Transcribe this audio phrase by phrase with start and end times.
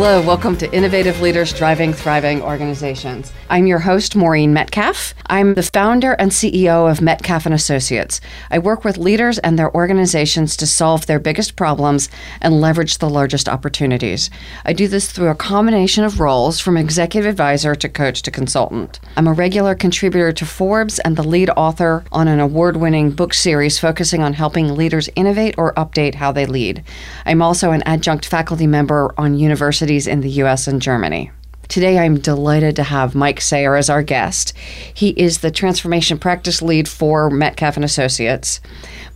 [0.00, 3.32] Hello, welcome to Innovative Leaders Driving Thriving Organizations.
[3.50, 5.12] I'm your host, Maureen Metcalf.
[5.26, 8.20] I'm the founder and CEO of Metcalf and Associates.
[8.48, 12.08] I work with leaders and their organizations to solve their biggest problems
[12.40, 14.30] and leverage the largest opportunities.
[14.64, 19.00] I do this through a combination of roles from executive advisor to coach to consultant.
[19.16, 23.80] I'm a regular contributor to Forbes and the lead author on an award-winning book series
[23.80, 26.84] focusing on helping leaders innovate or update how they lead.
[27.26, 31.30] I'm also an adjunct faculty member on university universities in the US and Germany.
[31.68, 34.54] Today, I'm delighted to have Mike Sayer as our guest.
[34.94, 38.60] He is the transformation practice lead for Metcalf and Associates.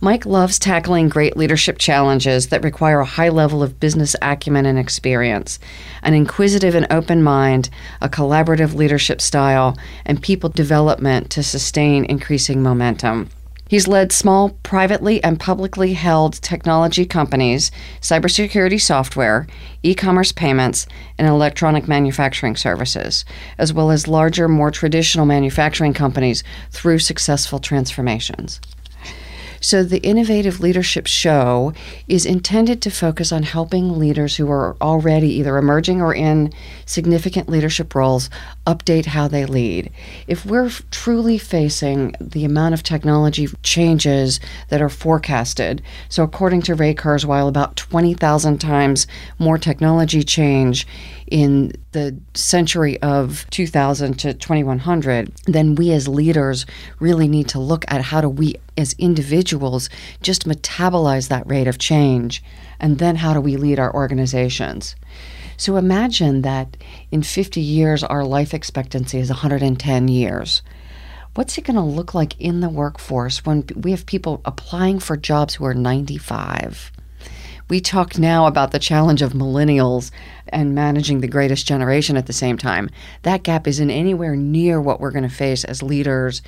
[0.01, 4.77] Mike loves tackling great leadership challenges that require a high level of business acumen and
[4.77, 5.59] experience,
[6.03, 7.69] an inquisitive and open mind,
[8.01, 13.29] a collaborative leadership style, and people development to sustain increasing momentum.
[13.73, 17.71] He's led small, privately and publicly held technology companies,
[18.01, 19.47] cybersecurity software,
[19.81, 20.85] e commerce payments,
[21.17, 23.25] and electronic manufacturing services,
[23.57, 28.61] as well as larger, more traditional manufacturing companies through successful transformations.
[29.63, 31.71] So, the Innovative Leadership Show
[32.09, 36.51] is intended to focus on helping leaders who are already either emerging or in
[36.85, 38.29] significant leadership roles
[38.67, 39.89] update how they lead.
[40.27, 46.75] If we're truly facing the amount of technology changes that are forecasted, so according to
[46.75, 49.07] Ray Kurzweil, about 20,000 times
[49.39, 50.85] more technology change
[51.33, 56.67] in the century of 2000 to 2100, then we as leaders
[56.99, 59.89] really need to look at how do we as individuals
[60.21, 62.43] just metabolize that rate of change,
[62.79, 64.95] and then how do we lead our organizations.
[65.57, 66.77] So imagine that
[67.11, 70.61] in 50 years, our life expectancy is 110 years.
[71.33, 75.17] What's it going to look like in the workforce when we have people applying for
[75.17, 76.91] jobs who are 95?
[77.73, 80.11] We talk now about the challenge of millennials
[80.49, 82.91] and managing the greatest generation at the same time.
[83.23, 86.43] That gap isn't anywhere near what we're going to face as leaders.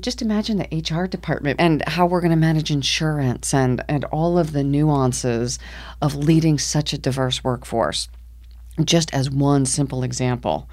[0.00, 4.38] Just imagine the HR department and how we're going to manage insurance and, and all
[4.38, 5.58] of the nuances
[6.00, 8.08] of leading such a diverse workforce
[8.82, 10.66] just as one simple example.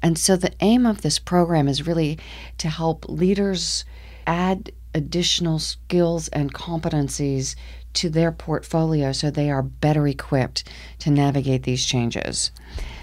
[0.00, 2.18] And so the aim of this program is really
[2.56, 3.84] to help leaders
[4.26, 7.54] add additional skills and competencies
[7.94, 10.64] to their portfolio so they are better equipped
[10.98, 12.50] to navigate these changes.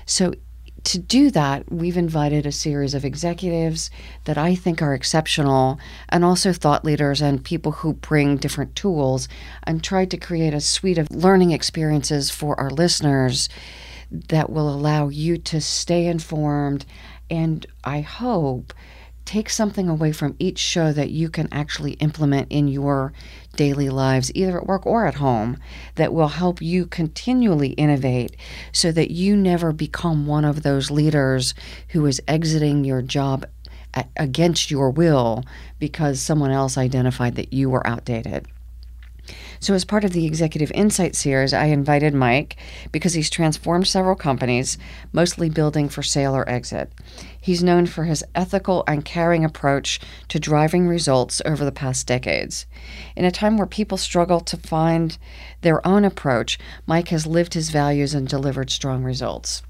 [0.05, 0.33] So,
[0.85, 3.91] to do that, we've invited a series of executives
[4.23, 5.77] that I think are exceptional
[6.07, 9.27] and also thought leaders and people who bring different tools
[9.63, 13.49] and tried to create a suite of learning experiences for our listeners
[14.29, 16.85] that will allow you to stay informed
[17.29, 18.73] and I hope
[19.29, 23.13] take something away from each show that you can actually implement in your
[23.55, 25.55] daily lives, either at work or at home,
[25.95, 28.35] that will help you continually innovate
[28.71, 31.53] so that you never become one of those leaders
[31.89, 33.45] who is exiting your job
[34.17, 35.43] against your will
[35.77, 38.47] because someone else identified that you were outdated.
[39.61, 42.55] So, as part of the Executive Insight series, I invited Mike
[42.93, 44.77] because he's transformed several companies,
[45.11, 46.93] mostly building for sale or exit.
[47.41, 52.67] He's known for his ethical and caring approach to driving results over the past decades.
[53.17, 55.17] In a time where people struggle to find
[55.61, 56.57] their own approach,
[56.87, 59.61] Mike has lived his values and delivered strong results.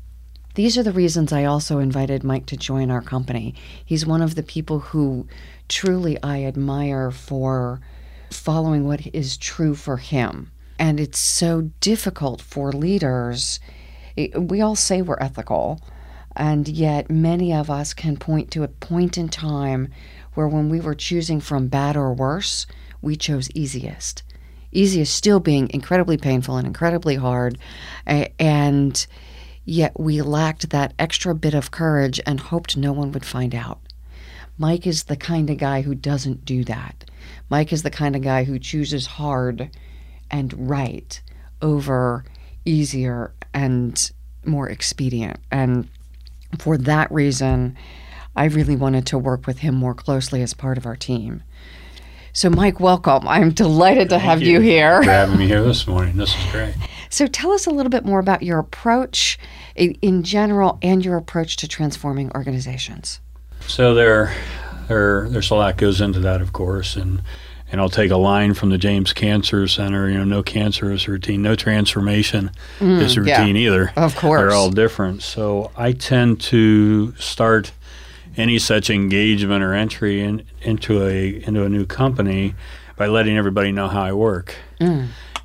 [0.53, 3.55] These are the reasons I also invited Mike to join our company.
[3.83, 5.27] He's one of the people who
[5.67, 7.81] truly I admire for
[8.31, 10.51] following what is true for him.
[10.77, 13.59] And it's so difficult for leaders.
[14.37, 15.81] We all say we're ethical,
[16.35, 19.89] and yet many of us can point to a point in time
[20.35, 22.65] where when we were choosing from bad or worse,
[23.01, 24.23] we chose easiest.
[24.71, 27.57] Easiest still being incredibly painful and incredibly hard.
[28.05, 29.07] And
[29.65, 33.79] yet we lacked that extra bit of courage and hoped no one would find out.
[34.57, 37.05] Mike is the kind of guy who doesn't do that.
[37.49, 39.69] Mike is the kind of guy who chooses hard
[40.31, 41.21] and right
[41.61, 42.23] over
[42.65, 44.11] easier and
[44.45, 45.37] more expedient.
[45.51, 45.89] And
[46.59, 47.77] for that reason,
[48.35, 51.43] I really wanted to work with him more closely as part of our team.
[52.31, 53.27] So, Mike, welcome.
[53.27, 54.59] I'm delighted to Thank have you.
[54.59, 54.61] Here.
[54.61, 55.03] Thank you, here.
[55.03, 56.15] for having me here this morning.
[56.15, 56.75] This is great.
[57.11, 59.39] So, tell us a little bit more about your approach
[59.75, 63.19] in, in general and your approach to transforming organizations.
[63.65, 64.31] So there,
[64.89, 67.21] there, there's a lot goes into that, of course, and
[67.71, 70.09] and I'll take a line from the James Cancer Center.
[70.09, 72.49] You know, no cancer is routine, no transformation
[72.81, 73.39] is Mm, yeah.
[73.39, 73.93] routine either.
[73.95, 74.39] Of course.
[74.41, 75.21] they're all different.
[75.21, 77.71] So I tend to start
[78.37, 82.55] any such engagement or entry in, into a into a new company
[82.97, 84.55] by letting everybody know how I work.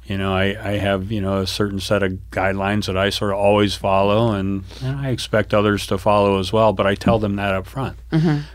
[0.06, 3.30] You know, I, I have, you know, a certain set of guidelines that I sort
[3.32, 7.18] of always follow, and, and I expect others to follow as well, but I tell
[7.18, 7.96] them that up front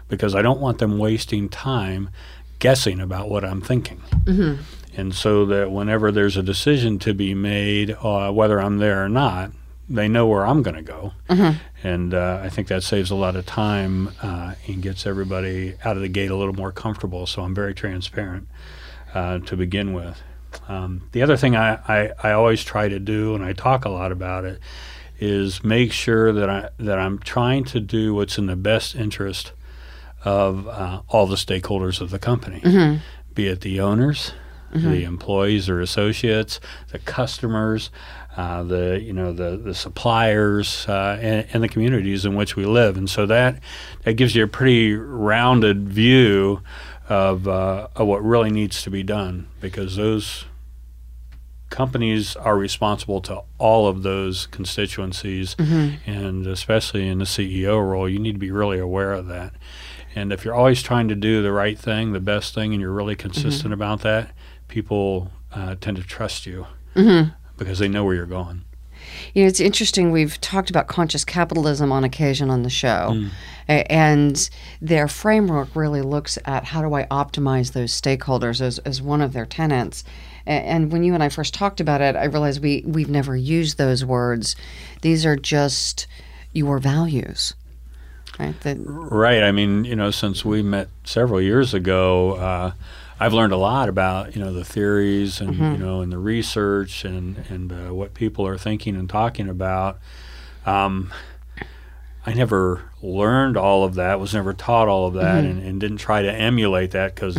[0.07, 2.09] because I don't want them wasting time
[2.59, 4.01] guessing about what I'm thinking.
[4.95, 9.09] And so that whenever there's a decision to be made, uh, whether I'm there or
[9.09, 9.51] not,
[9.89, 11.13] they know where I'm going to go.
[11.83, 15.95] And uh, I think that saves a lot of time uh, and gets everybody out
[15.95, 17.25] of the gate a little more comfortable.
[17.25, 18.47] So I'm very transparent
[19.15, 20.21] uh, to begin with.
[20.67, 23.89] Um, the other thing I, I, I always try to do, and I talk a
[23.89, 24.59] lot about it,
[25.19, 29.51] is make sure that I that I'm trying to do what's in the best interest
[30.23, 32.61] of uh, all the stakeholders of the company,
[33.33, 34.33] be it the owners,
[34.71, 36.59] the employees or associates,
[36.91, 37.89] the customers,
[38.37, 42.65] uh, the you know the the suppliers, uh, and, and the communities in which we
[42.65, 43.59] live, and so that
[44.03, 46.61] that gives you a pretty rounded view
[47.09, 50.45] of, uh, of what really needs to be done because those
[51.69, 55.55] companies are responsible to all of those constituencies.
[56.05, 59.53] And especially in the CEO role you need to be really aware of that.
[60.15, 62.91] And if you're always trying to do the right thing the best thing and you're
[62.91, 64.31] really consistent about that
[64.67, 66.65] people uh, tend to trust you
[67.57, 68.63] because they know where you're going
[69.33, 70.11] You know, it's interesting.
[70.11, 73.27] We've talked about conscious capitalism on occasion on the show,
[73.67, 74.49] A- and
[74.81, 79.33] their framework really looks at how do I optimize those stakeholders as, as one of
[79.33, 80.03] their tenants.
[80.45, 83.77] And when you and I first talked about it, I realized we we've never used
[83.77, 84.55] those words.
[85.01, 86.07] These are just
[86.53, 87.53] your values,
[88.39, 88.59] right?
[88.61, 89.43] That Right.
[89.43, 92.71] I mean, you know, since we met several years ago, uh,
[93.19, 97.03] I've learned a lot about you know the theories and you know and the research
[97.03, 99.99] and and uh, what people are thinking and talking about.
[100.65, 101.11] Um,
[102.25, 104.19] I never learned all of that.
[104.19, 107.35] Was never taught all of that, and, and didn't try to emulate that because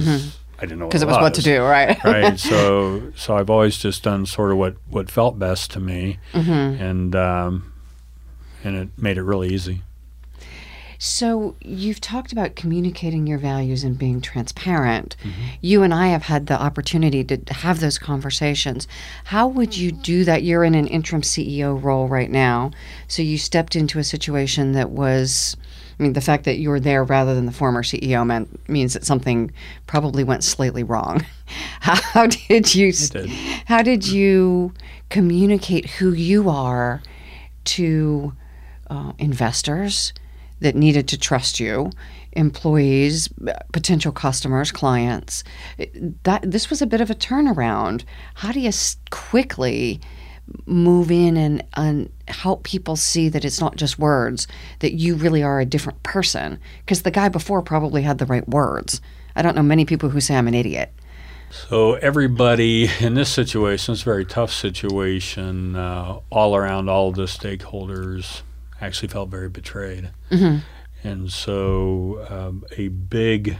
[0.59, 1.97] I didn't know because it was what to do, right?
[2.05, 2.39] right.
[2.39, 6.19] So so I've always just done sort of what what felt best to me,
[6.81, 7.73] and um,
[8.65, 9.83] and it made it really easy.
[11.03, 15.17] So you've talked about communicating your values and being transparent.
[15.63, 18.87] You and I have had the opportunity to have those conversations.
[19.25, 20.43] How would you do that?
[20.43, 22.73] You're in an interim CEO role right now,
[23.09, 25.57] so you stepped into a situation that was.
[25.99, 28.93] I mean, the fact that you were there rather than the former CEO meant means
[28.93, 29.53] that something
[29.87, 31.25] probably went slightly wrong.
[31.81, 32.93] How did you?
[32.93, 33.31] did.
[33.65, 34.75] How did you
[35.09, 37.03] communicate who you are
[37.65, 38.35] to
[38.91, 40.13] uh, investors
[40.61, 41.91] that needed to trust you,
[42.33, 43.29] employees,
[43.73, 45.43] potential customers, clients.
[46.23, 48.05] That this was a bit of a turnaround.
[48.35, 48.71] How do you
[49.11, 50.01] quickly
[50.67, 54.47] move in and, and help people see that it's not just words,
[54.81, 56.59] that you really are a different person?
[56.81, 59.01] Because the guy before probably had the right words.
[59.35, 60.93] I don't know many people who say I'm an idiot.
[61.51, 65.75] So everybody in this situation, it's a very tough situation.
[65.75, 68.43] Uh, all around, all the stakeholders
[68.81, 70.11] actually felt very betrayed,
[71.03, 73.57] and so um, a big,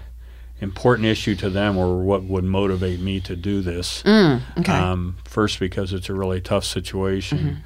[0.61, 4.03] important issue to them, or what would motivate me to do this.
[4.59, 4.73] Okay.
[4.73, 7.59] Um, first, because it's a really tough situation,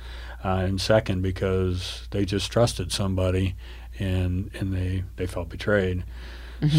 [0.45, 3.55] uh, and second, because they just trusted somebody,
[3.99, 6.05] and and they they felt betrayed.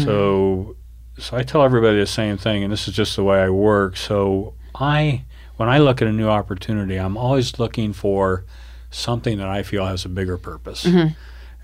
[0.04, 0.76] So
[1.18, 3.96] so I tell everybody the same thing, and this is just the way I work.
[3.96, 5.24] So I,
[5.56, 8.44] when I look at a new opportunity, I'm always looking for
[8.96, 10.84] something that I feel has a bigger purpose.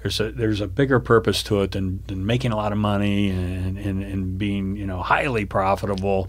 [0.02, 3.30] There's a there's a bigger purpose to it than, than making a lot of money
[3.30, 6.26] and, and, and being you know highly profitable.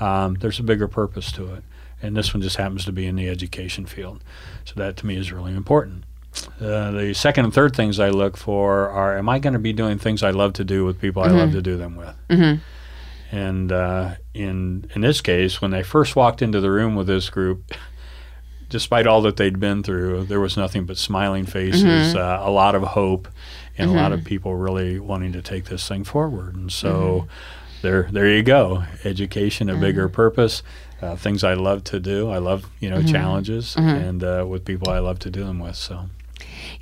[0.00, 1.62] Um, there's a bigger purpose to it,
[2.02, 4.24] and this one just happens to be in the education field.
[4.64, 6.02] So that to me is really important.
[6.60, 9.72] uh, the second and third things I look for are: Am I going to be
[9.72, 11.36] doing things I love to do with people Mm-hmm.
[11.36, 12.16] I love to do them with?
[13.30, 17.30] And uh, in in this case, when they first walked into the room with this
[17.30, 17.72] group,
[18.72, 22.18] despite all that they'd been through, there was nothing but smiling faces, Mm-hmm.
[22.18, 23.28] uh, a lot of hope,
[23.78, 26.56] and a lot of people really wanting to take this thing forward.
[26.56, 27.28] And so, Mm-hmm.
[27.82, 30.62] there there you go, education, a bigger purpose.
[31.00, 32.30] Uh, things I love to do.
[32.30, 33.12] I love you know Mm-hmm.
[33.16, 35.76] challenges and uh, with people I love to do them with.
[35.76, 36.08] So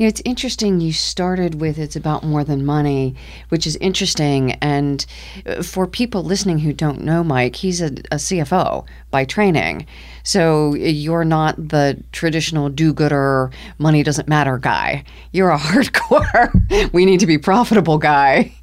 [0.01, 3.15] You know, it's interesting you started with it's about more than money,
[3.51, 4.53] which is interesting.
[4.63, 5.05] And
[5.45, 9.85] uh, for people listening who don't know Mike, he's a, a CFO by training.
[10.23, 15.05] So you're not the traditional do gooder, money doesn't matter guy.
[15.33, 18.55] You're a hardcore, we need to be profitable guy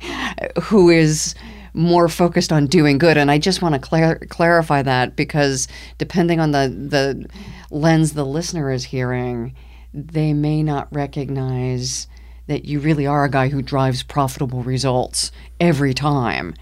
[0.63, 1.36] who is
[1.75, 3.15] more focused on doing good.
[3.15, 5.67] And I just want to clar- clarify that because
[6.00, 7.29] depending on the, the
[7.70, 9.53] lens the listener is hearing,
[9.94, 12.08] they may not recognize
[12.48, 16.53] that you really are a guy who drives profitable results every time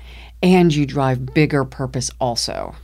[0.42, 2.76] and you drive bigger purpose also.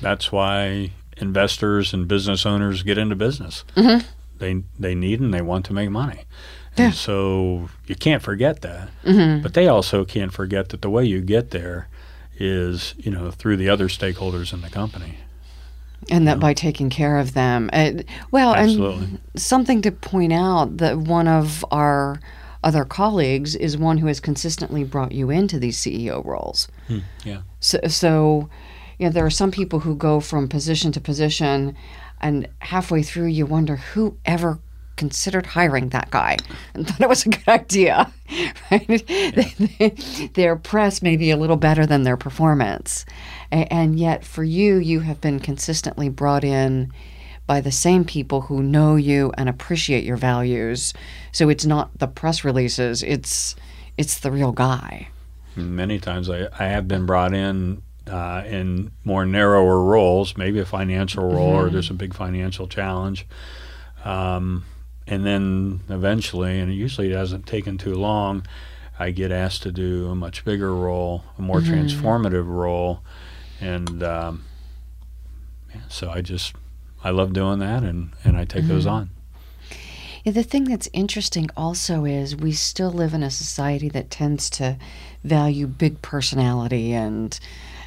[0.00, 3.64] that's why investors and business owners get into business.
[3.76, 4.06] Mm-hmm.
[4.38, 6.20] They they need and they want to make money.
[6.76, 6.92] Yeah.
[6.92, 8.88] So you can't forget that.
[9.04, 9.42] Mm-hmm.
[9.42, 11.88] But they also can't forget that the way you get there
[12.38, 15.18] is, you know, through the other stakeholders in the company.
[16.10, 17.68] And that by taking care of them.
[17.72, 17.92] Uh,
[18.30, 19.04] well, Absolutely.
[19.04, 22.20] and something to point out that one of our
[22.64, 26.68] other colleagues is one who has consistently brought you into these CEO roles.
[27.24, 27.42] Yeah.
[27.60, 28.48] So, so
[28.98, 31.76] you know, there are some people who go from position to position,
[32.20, 34.58] and halfway through, you wonder who ever
[34.98, 36.36] considered hiring that guy
[36.74, 38.12] and thought it was a good idea.
[38.70, 40.30] Right?
[40.34, 43.06] their press may be a little better than their performance,
[43.50, 46.92] and yet for you, you have been consistently brought in
[47.46, 50.92] by the same people who know you and appreciate your values.
[51.32, 53.56] So it's not the press releases; it's
[53.96, 55.08] it's the real guy.
[55.56, 60.66] Many times I, I have been brought in uh, in more narrower roles, maybe a
[60.66, 63.26] financial role or there's a big financial challenge.
[64.04, 64.64] Um,
[65.08, 68.46] and then eventually, and it usually doesn't taken too long,
[68.98, 73.00] I get asked to do a much bigger role, a more transformative role.
[73.60, 74.44] And um,
[75.74, 76.54] yeah, so I just,
[77.02, 79.10] I love doing that and, and I take those on.
[80.24, 84.50] Yeah, the thing that's interesting also is we still live in a society that tends
[84.50, 84.76] to
[85.24, 87.38] value big personality and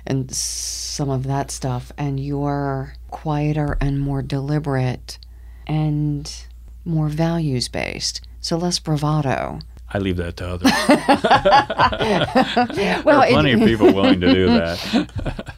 [0.07, 5.19] and some of that stuff and you're quieter and more deliberate
[5.67, 6.45] and
[6.85, 8.21] more values based.
[8.39, 9.59] So less bravado.
[9.93, 10.71] I leave that to others.
[12.75, 15.09] there Well, are it- plenty of people willing to do that.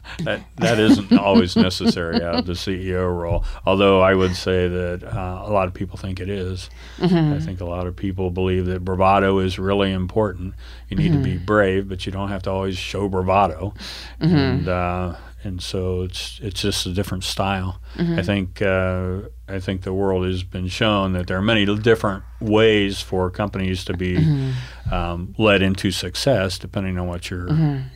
[0.24, 3.44] that that isn't always necessary out of the CEO role.
[3.64, 6.68] Although I would say that uh, a lot of people think it is.
[6.98, 7.34] Mm-hmm.
[7.34, 10.54] I think a lot of people believe that bravado is really important.
[10.88, 11.44] You need to be Mm-hmm.
[11.44, 13.74] brave, but you don't have to always show bravado.
[14.20, 14.36] Mm-hmm.
[14.36, 15.14] And uh,
[15.44, 17.80] and so it's it's just a different style.
[17.96, 18.18] Mm-hmm.
[18.18, 22.24] I think uh, I think the world has been shown that there are many different
[22.40, 24.94] ways for companies to be Mm-hmm.
[24.94, 27.48] um, led into success, depending on what your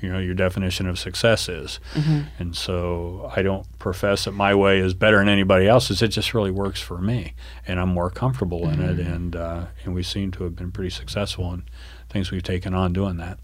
[0.02, 1.80] you know your definition of success is.
[1.94, 2.20] Mm-hmm.
[2.38, 6.02] And so I don't profess that my way is better than anybody else's.
[6.02, 7.34] It just really works for me,
[7.66, 8.98] and I'm more comfortable in it.
[9.00, 11.64] And uh, and we seem to have been pretty successful in
[12.10, 13.38] things we've taken on doing that.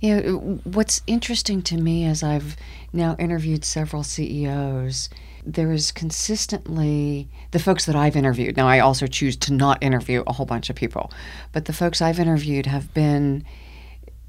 [0.00, 2.56] Yeah, what's interesting to me as I've
[2.90, 5.10] now interviewed several CEOs,
[5.44, 8.56] there is consistently the folks that I've interviewed.
[8.56, 11.12] Now, I also choose to not interview a whole bunch of people,
[11.52, 13.44] but the folks I've interviewed have been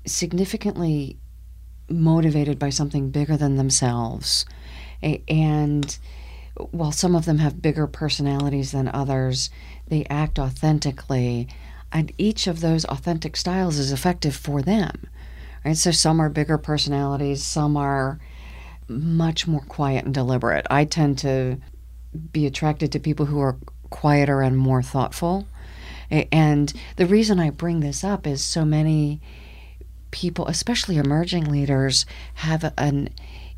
[0.05, 1.17] significantly
[1.89, 4.45] motivated by something bigger than themselves.
[5.01, 5.97] And
[6.71, 9.49] while some of them have bigger personalities than others,
[9.87, 11.47] they act authentically.
[11.93, 15.07] And each of those authentic styles is effective for them.
[15.63, 15.77] Right?
[15.77, 18.19] So some are bigger personalities, some are
[18.87, 20.65] much more quiet and deliberate.
[20.69, 21.57] I tend to
[22.31, 23.57] be attracted to people who are
[23.89, 25.47] quieter and more thoughtful.
[26.09, 29.21] And the reason I bring this up is so many
[30.11, 33.09] people, especially emerging leaders, have an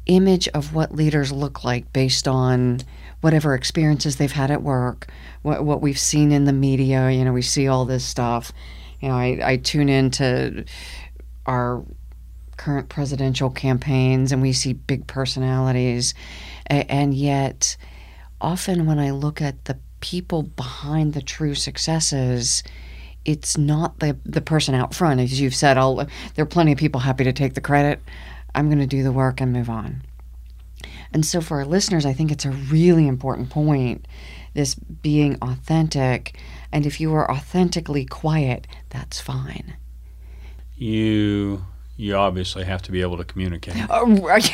[0.06, 2.82] image of what leaders look like based on
[3.22, 5.08] whatever experiences they've had at work,
[5.42, 7.10] what, what we've seen in the media.
[7.10, 8.52] You know, we see all this stuff.
[9.00, 10.66] You know, I, I tune into
[11.46, 11.84] our
[12.58, 16.14] current presidential campaigns and we see big personalities.
[16.68, 17.76] And yet,
[18.40, 22.64] often when I look at the people behind the true successes,
[23.26, 25.78] it's not the the person out front, as you've said.
[25.78, 25.96] I'll,
[26.36, 28.02] there are plenty of people happy to take the credit.
[28.54, 30.04] I'm going to do the work and move on.
[31.14, 34.08] And so, for our listeners, I think it's a really important point.
[34.54, 36.38] This being authentic,
[36.72, 39.76] And if you are authentically quiet, that's fine.
[40.77, 41.65] You
[41.96, 43.75] you obviously have to be able to communicate.
[43.89, 44.08] Oh,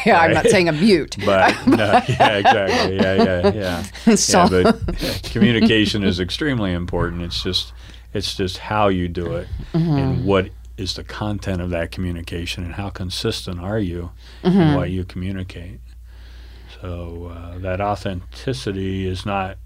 [0.05, 1.15] yeah, I'm not saying a mute.
[1.25, 1.75] But no,
[2.09, 2.95] yeah, exactly.
[2.97, 4.15] Yeah, yeah, yeah.
[4.15, 7.21] So- yeah but communication is extremely important.
[7.21, 7.71] It's just
[8.13, 12.73] it's just how you do it and what is the content of that communication and
[12.75, 14.11] how consistent are you
[14.43, 15.79] in what you communicate.
[16.81, 19.57] So uh, that authenticity is not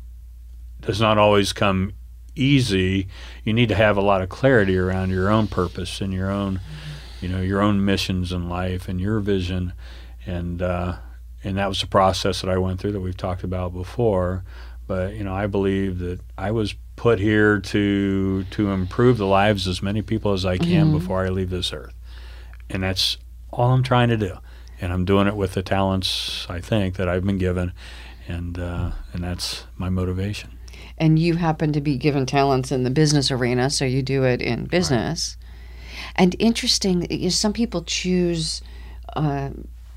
[0.81, 1.93] does not always come
[2.35, 3.07] easy.
[3.43, 6.59] You need to have a lot of clarity around your own purpose and your own,
[7.21, 9.73] you know, your own missions in life and your vision,
[10.25, 10.97] and uh,
[11.43, 14.43] and that was the process that I went through that we've talked about before.
[14.87, 19.67] But you know, I believe that I was put here to to improve the lives
[19.67, 21.93] of as many people as I can before I leave this earth,
[22.69, 23.17] and that's
[23.51, 24.37] all I'm trying to do.
[24.81, 27.71] And I'm doing it with the talents I think that I've been given,
[28.27, 30.57] and uh, and that's my motivation.
[30.97, 34.41] And you happen to be given talents in the business arena, so you do it
[34.41, 35.37] in business.
[36.15, 38.61] And interesting, you know, some people choose
[39.15, 39.49] uh,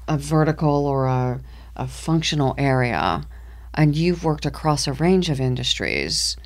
[0.08, 1.40] a vertical or a,
[1.76, 3.26] a functional area,
[3.74, 6.36] and you've worked across a range of industries.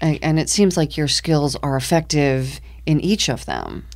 [0.00, 3.86] And, and it seems like your skills are effective in each of them.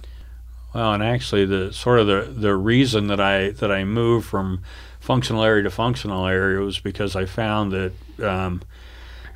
[0.75, 4.63] Well, and actually, the sort of the, the reason that I that I moved from
[5.01, 8.63] functional area to functional area was because I found that um,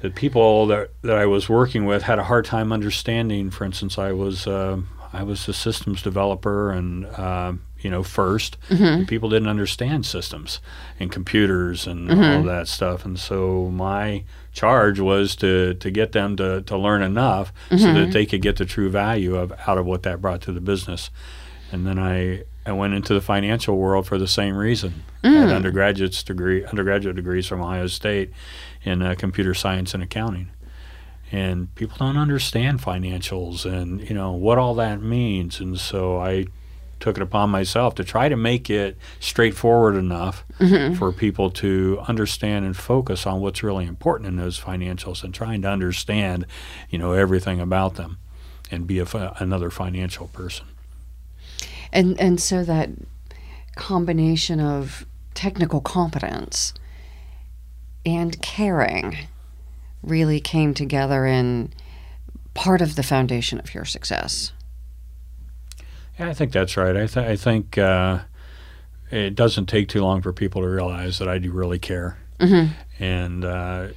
[0.02, 3.50] that people that that I was working with had a hard time understanding.
[3.50, 4.80] For instance, I was uh,
[5.12, 10.60] I was a systems developer, and uh, you know, 1st and people didn't understand systems
[10.98, 16.36] and computers and all that stuff, and so my charge was to to get them
[16.36, 19.86] to, to learn enough so that they could get the true value of out of
[19.86, 21.10] what that brought to the business.
[21.72, 25.04] And then I I went into the financial world for the same reason.
[25.22, 28.30] I had undergraduate's degree undergraduate degrees from Ohio State
[28.86, 30.48] in uh, computer science and accounting.
[31.32, 35.58] And people don't understand financials and you know what all that means.
[35.60, 36.46] And so I
[37.00, 40.44] took it upon myself to try to make it straightforward enough
[40.96, 45.60] for people to understand and focus on what's really important in those financials and trying
[45.62, 46.46] to understand,
[46.88, 48.18] you know, everything about them
[48.70, 50.66] and be a another financial person.
[51.92, 52.90] And and so that
[53.74, 56.72] combination of technical competence
[58.06, 59.16] and caring
[60.02, 61.72] really came together in
[62.54, 64.52] part of the foundation of your success.
[66.18, 66.96] Yeah, I think that's right.
[66.96, 68.20] I, th- I think uh,
[69.10, 72.16] it doesn't take too long for people to realize that I do really care,
[72.98, 73.88] and uh,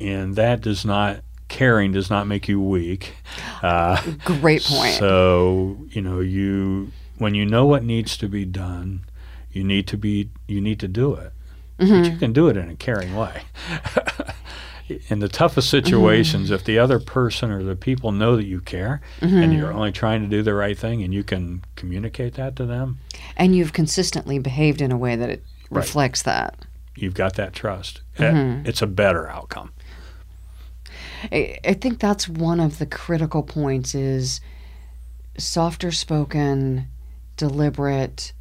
[0.00, 3.14] and that does not caring does not make you weak.
[3.60, 4.94] Uh, Great point.
[4.94, 9.04] So you know you when you know what needs to be done,
[9.50, 11.32] you need to be you need to do it,
[11.78, 12.18] but you mm-hmm.
[12.18, 13.42] can do it in a caring way.
[15.08, 16.54] in the toughest situations, mm-hmm.
[16.54, 19.76] if the other person or the people know that you care and you're mm-hmm.
[19.76, 22.98] only trying to do the right thing and you can communicate that to them,
[23.36, 25.80] and you've consistently behaved in a way that it Right.
[25.80, 26.56] reflects that.
[26.96, 28.00] you've got that trust.
[28.18, 29.70] Uh, It's a better outcome.
[31.30, 34.40] I, I think that's one of the critical points is
[35.36, 36.88] softer spoken,
[37.36, 38.32] deliberate,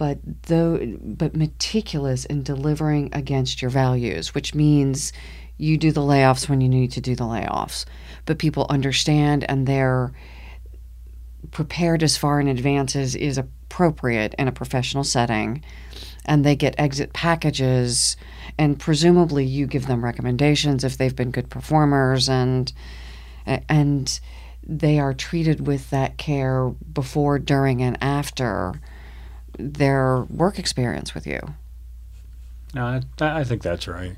[0.00, 5.12] but though but meticulous in delivering against your values, which means
[5.58, 7.84] you do the layoffs when you need to do the layoffs.
[8.24, 10.10] But people understand and they're
[11.50, 15.62] prepared as far in advance as is appropriate in a professional setting
[16.24, 18.16] and they get exit packages
[18.56, 22.72] and presumably you give them recommendations if they've been good performers and
[23.68, 24.18] and
[24.66, 28.80] they are treated with that care before during and after
[29.60, 31.40] their work experience with you
[32.74, 32.84] No,
[33.20, 34.16] I, I think that's right.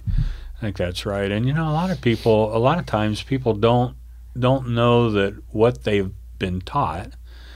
[0.56, 1.30] I think that's right.
[1.30, 3.96] And you know, a lot of people, a lot of times, people don't
[4.38, 7.10] don't know that what they've been taught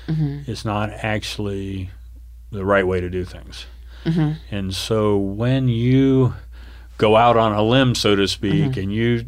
[0.07, 0.51] mm-hmm.
[0.51, 1.91] is not actually
[2.51, 3.67] the right way to do things.
[4.05, 4.33] Mm-hmm.
[4.51, 6.35] And so when you
[6.99, 8.81] go out on a limb, so to speak, mm-hmm.
[8.81, 9.27] and you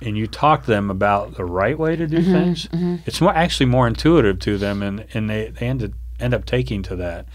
[0.00, 2.68] and you talk to them about the right way to do things,
[3.06, 6.44] it's more actually more intuitive to them, and and they, they end up, end up
[6.44, 7.26] taking to that.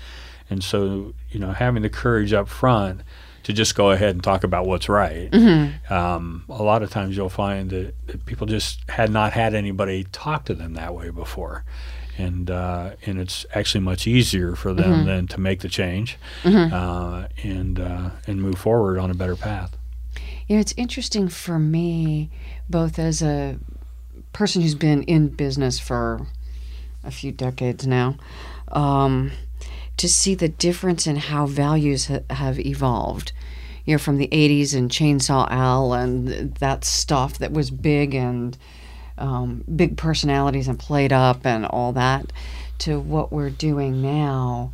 [0.52, 3.02] And so you know, having the courage up front
[3.44, 5.34] to just go ahead and talk about what's right.
[5.90, 10.04] Um, a lot of times you'll find that, that people just had not had anybody
[10.12, 11.64] talk to them that way before.
[12.18, 17.28] And uh, and it's actually much easier for them then to make the change uh,
[17.42, 19.76] and uh, and move forward on a better path.
[20.48, 22.30] You know, it's interesting for me,
[22.70, 23.58] both as a
[24.34, 26.28] person who's been in business for
[27.04, 28.18] a few decades now,
[28.68, 29.32] um,
[29.98, 33.32] to see the difference in how values ha- have evolved.
[33.86, 38.58] You know, from the 80s and Chainsaw Al and that stuff that was big and
[39.18, 42.32] um, big personalities and played up and all that
[42.80, 44.72] to what we're doing now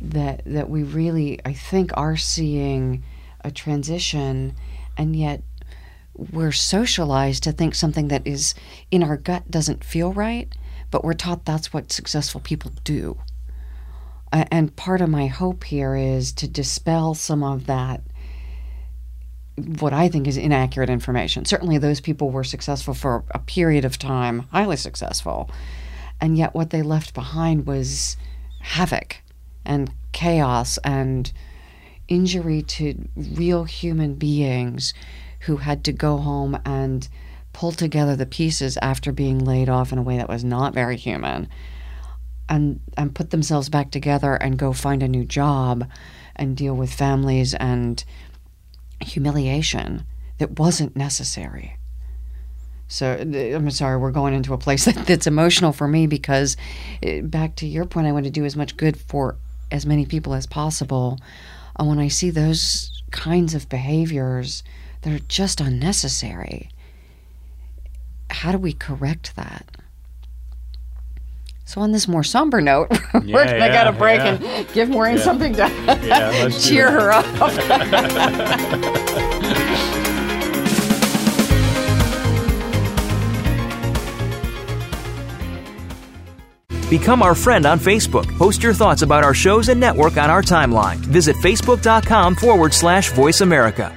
[0.00, 3.02] that that we really I think are seeing
[3.42, 4.54] a transition
[4.96, 5.42] and yet
[6.14, 8.54] we're socialized to think something that is
[8.90, 10.52] in our gut doesn't feel right
[10.90, 13.18] but we're taught that's what successful people do
[14.32, 18.02] and part of my hope here is to dispel some of that
[19.78, 21.44] what I think is inaccurate information.
[21.44, 25.50] Certainly, those people were successful for a period of time, highly successful,
[26.20, 28.16] and yet what they left behind was
[28.60, 29.18] havoc
[29.64, 31.32] and chaos and
[32.08, 34.94] injury to real human beings
[35.40, 37.08] who had to go home and
[37.52, 40.96] pull together the pieces after being laid off in a way that was not very
[40.96, 41.48] human
[42.50, 45.88] and and put themselves back together and go find a new job
[46.36, 48.04] and deal with families and
[49.00, 50.04] humiliation
[50.38, 51.76] that wasn't necessary.
[52.88, 56.56] So I'm sorry, we're going into a place that, that's emotional for me because,
[57.00, 59.36] it, back to your point, I want to do as much good for
[59.70, 61.18] as many people as possible.
[61.78, 64.64] And when I see those kinds of behaviors
[65.02, 66.68] that are just unnecessary,
[68.28, 69.76] how do we correct that?
[71.70, 74.42] So on this more somber note, we're Yeah, gonna yeah, got to break yeah.
[74.42, 75.22] and give Maureen Yeah.
[75.22, 75.70] something to
[76.02, 77.24] Yeah, cheer her up.
[86.90, 88.26] Become our friend on Facebook.
[88.36, 90.96] Post your thoughts about our shows and network on our timeline.
[90.96, 93.96] Visit facebook.com forward slash voice America.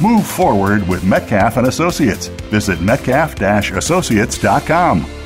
[0.00, 2.28] Move forward with Metcalf and Associates.
[2.50, 5.25] Visit metcalf-associates.com.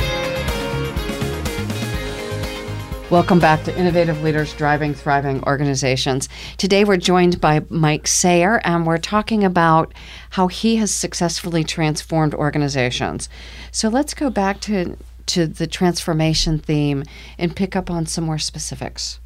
[3.11, 6.29] Welcome back to Innovative Leaders Driving Thriving Organizations.
[6.55, 9.93] Today we're joined by Mike Sayer, and we're talking about
[10.29, 13.27] how he has successfully transformed organizations.
[13.69, 14.95] So let's go back to,
[15.25, 17.03] to the transformation theme
[17.37, 19.19] and pick up on some more specifics.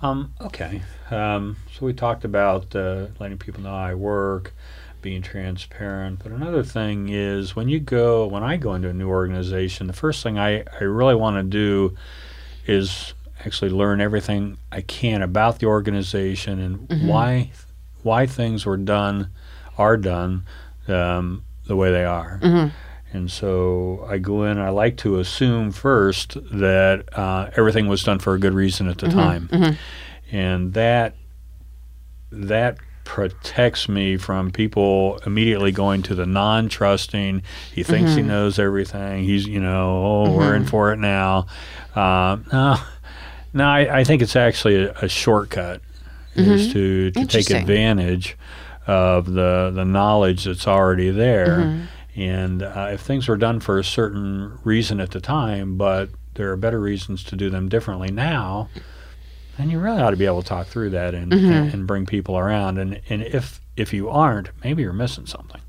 [0.00, 0.82] Um, okay.
[1.10, 4.54] Um, so we talked about uh, letting people know I work,
[5.04, 6.20] being transparent.
[6.22, 9.92] But another thing is when you go, when I go into a new organization, the
[9.92, 11.94] first thing I, I really want to do
[12.66, 13.12] is
[13.44, 17.50] actually learn everything I can about the organization and why
[18.02, 19.28] why things were done
[19.76, 20.44] are done
[20.88, 22.40] um, the way they are.
[23.12, 24.58] And so I go in.
[24.58, 28.98] I like to assume first that uh, everything was done for a good reason at
[28.98, 29.48] the time,
[30.32, 31.14] and that
[32.32, 37.42] that protects me from people immediately going to the non-trusting.
[37.72, 39.24] He thinks he knows everything.
[39.24, 41.46] He's you know oh we're in for it now.
[41.94, 42.76] Uh, no,
[43.52, 43.64] no.
[43.64, 45.80] I, I think it's actually a, a shortcut
[46.34, 48.36] is to to take advantage
[48.86, 51.60] of the the knowledge that's already there.
[52.16, 56.50] And uh, if things were done for a certain reason at the time, but there
[56.52, 58.68] are better reasons to do them differently now,
[59.56, 61.52] then you really ought to be able to talk through that and, mm-hmm.
[61.52, 62.78] and, and bring people around.
[62.78, 65.60] And, and if if you aren't, maybe you're missing something.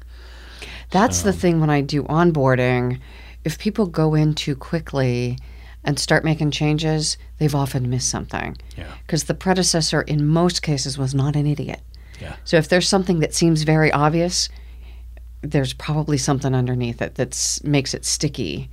[0.91, 2.99] That's the thing when I do onboarding.
[3.43, 5.37] If people go in too quickly
[5.83, 8.57] and start making changes, they've often missed something.
[8.77, 8.93] Yeah.
[9.05, 11.81] Because the predecessor, in most cases, was not an idiot.
[12.21, 12.35] Yeah.
[12.43, 14.49] So if there's something that seems very obvious,
[15.41, 18.69] there's probably something underneath it that makes it sticky,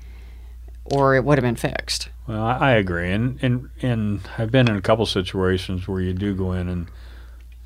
[0.84, 2.08] or it would have been fixed.
[2.26, 6.12] Well, I, I agree, and and and I've been in a couple situations where you
[6.12, 6.86] do go in and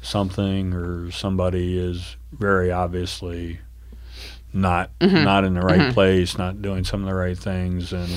[0.03, 3.59] something or somebody is very obviously
[4.53, 5.25] not mm-hmm.
[5.25, 5.93] not in the right mm-hmm.
[5.93, 8.11] place, not doing some of the right things, and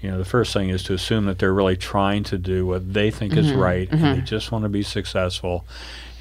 [0.00, 2.92] you know the first thing is to assume that they're really trying to do what
[2.92, 3.58] they think is mm-hmm.
[3.58, 5.64] right, and they just want to be successful.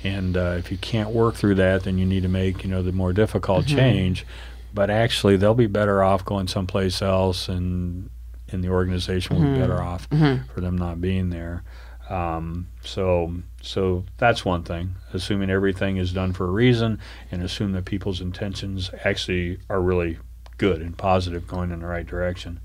[0.04, 2.84] And uh, if you can't work through that, then you need to make you know
[2.84, 4.26] the more difficult change.
[4.74, 8.10] But actually, they'll be better off going someplace else, and
[8.54, 10.08] and the organization will be better off
[10.54, 11.64] for them not being there.
[12.10, 14.96] Um, so so that's one thing.
[15.14, 17.00] Assuming everything is done for a reason,
[17.32, 20.20] and assume that people's intentions actually are really
[20.58, 22.60] good and positive, going in the right direction.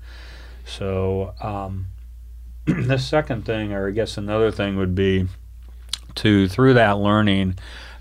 [0.65, 1.87] So um,
[2.65, 5.27] the second thing, or I guess another thing, would be
[6.15, 7.57] to through that learning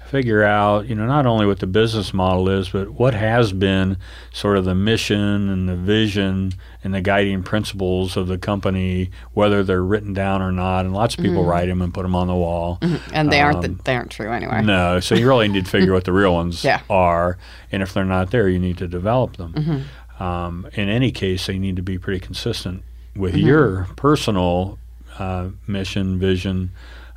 [0.09, 3.97] figure out you know not only what the business model is but what has been
[4.33, 9.63] sort of the mission and the vision and the guiding principles of the company whether
[9.63, 10.87] they're written down or not.
[10.87, 12.79] And lots of people write them and put them on the wall.
[13.13, 14.63] And they aren't the, Um, they aren't true anyway.
[14.63, 16.81] no so you really need to figure what the real ones Yeah.
[16.89, 17.37] are.
[17.71, 19.85] And if they're not there you need to develop them.
[20.19, 22.83] Um, in any case they need to be pretty consistent
[23.15, 24.79] with your personal
[25.19, 26.71] uh, mission vision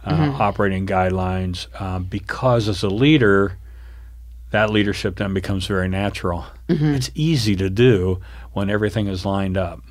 [0.05, 3.57] uh, operating guidelines uh, because as a leader
[4.51, 6.45] that leadership then becomes very natural.
[6.95, 8.19] It's easy to do
[8.51, 9.81] when everything is lined up.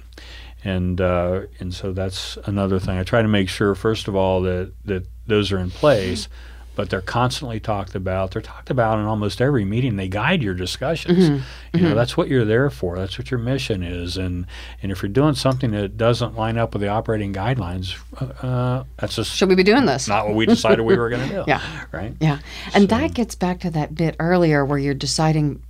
[0.62, 2.98] And uh, and so that's another thing.
[2.98, 6.28] I try to make sure, first of all, that that those are in place,
[6.74, 8.30] but they're constantly talked about.
[8.30, 9.96] They're talked about in almost every meeting.
[9.96, 11.42] They guide your discussions.
[11.74, 12.96] You know, that's what you're there for.
[12.96, 14.16] That's what your mission is.
[14.16, 14.46] And
[14.82, 18.84] and if you're doing something that doesn't line up with the operating guidelines, uh, uh,
[18.98, 20.08] that's just Should we be doing this?
[20.08, 21.44] not what we decided we were going to do.
[21.50, 21.60] Yeah.
[21.92, 22.14] Right.
[22.20, 22.38] Yeah.
[22.74, 25.62] And that gets back to that bit earlier where you're deciding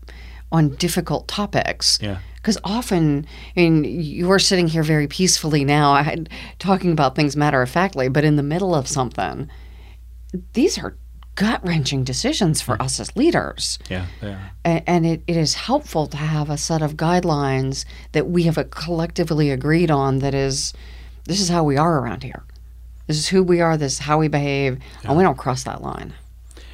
[0.52, 1.98] on difficult topics.
[2.02, 2.18] Yeah.
[2.36, 6.24] Because often, I mean, you're sitting here very peacefully now, I
[6.58, 9.50] talking about things matter of factly, but in the middle of something,
[10.52, 10.96] these are
[11.36, 13.78] gut wrenching decisions for us as leaders.
[13.88, 14.06] Yeah.
[14.20, 14.52] They are.
[14.64, 19.50] And it, it is helpful to have a set of guidelines that we have collectively
[19.50, 20.74] agreed on that is,
[21.24, 22.42] this is how we are around here.
[23.06, 25.82] This is who we are, this is how we behave, and we don't cross that
[25.82, 26.12] line.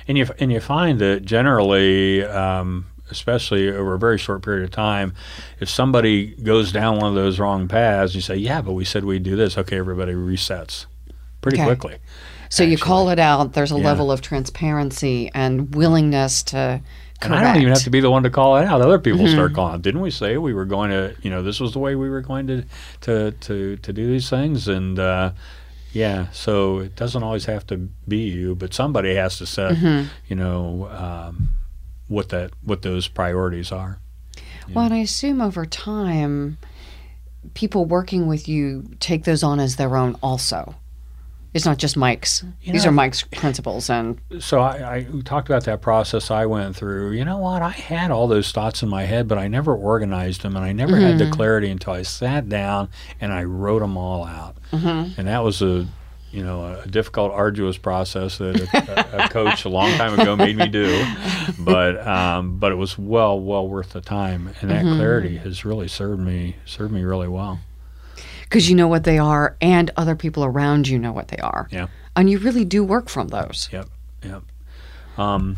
[0.08, 4.70] And you and you find that generally, um, especially over a very short period of
[4.70, 5.14] time,
[5.60, 9.04] if somebody goes down one of those wrong paths, you say, "Yeah, but we said
[9.04, 10.86] we'd do this." Okay, everybody resets
[11.40, 11.64] pretty Okay.
[11.66, 11.98] quickly.
[12.48, 13.52] So you call it out.
[13.52, 13.84] There's a Yeah.
[13.84, 16.80] level of transparency and willingness to
[17.22, 17.34] And.
[17.34, 18.82] I don't even have to be the one to call it out.
[18.82, 19.74] Other people start calling.
[19.74, 21.14] Out, didn't we say we were going to?
[21.22, 22.64] You know, this was the way we were going to
[23.02, 25.30] to to, to do these things, and uh,
[25.92, 26.26] yeah.
[26.32, 29.76] So it doesn't always have to be you, but somebody has to set.
[30.28, 30.88] You know.
[30.90, 31.48] Um,
[32.08, 33.98] what that what those priorities are.
[34.72, 36.56] Well, and I assume over time,
[37.54, 40.16] people working with you take those on as their own.
[40.22, 40.76] Also,
[41.56, 42.44] it's not just Mike's.
[42.60, 46.30] You These know, are Mike's principles, and so I, I we talked about that process
[46.30, 47.12] I went through.
[47.12, 47.62] You know what?
[47.62, 50.72] I had all those thoughts in my head, but I never organized them, and I
[50.72, 51.32] never had the mm-hmm.
[51.32, 52.90] clarity until I sat down
[53.22, 54.56] and I wrote them all out.
[54.70, 55.18] Mm-hmm.
[55.18, 55.86] And that was a
[56.30, 60.36] you know a difficult, arduous process that a, a, a coach a long time ago
[60.36, 61.04] made me do.
[61.58, 64.96] But um, but it was well well worth the time, and that mm-hmm.
[64.96, 67.60] clarity has really served me served me really well.
[68.48, 71.68] Because you know what they are, and other people around you know what they are,
[71.70, 71.86] Yeah.
[72.14, 73.68] and you really do work from those.
[73.72, 73.88] Yep,
[74.24, 74.42] yep.
[75.18, 75.56] Um,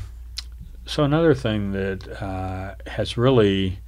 [0.87, 3.79] so another thing that uh, has really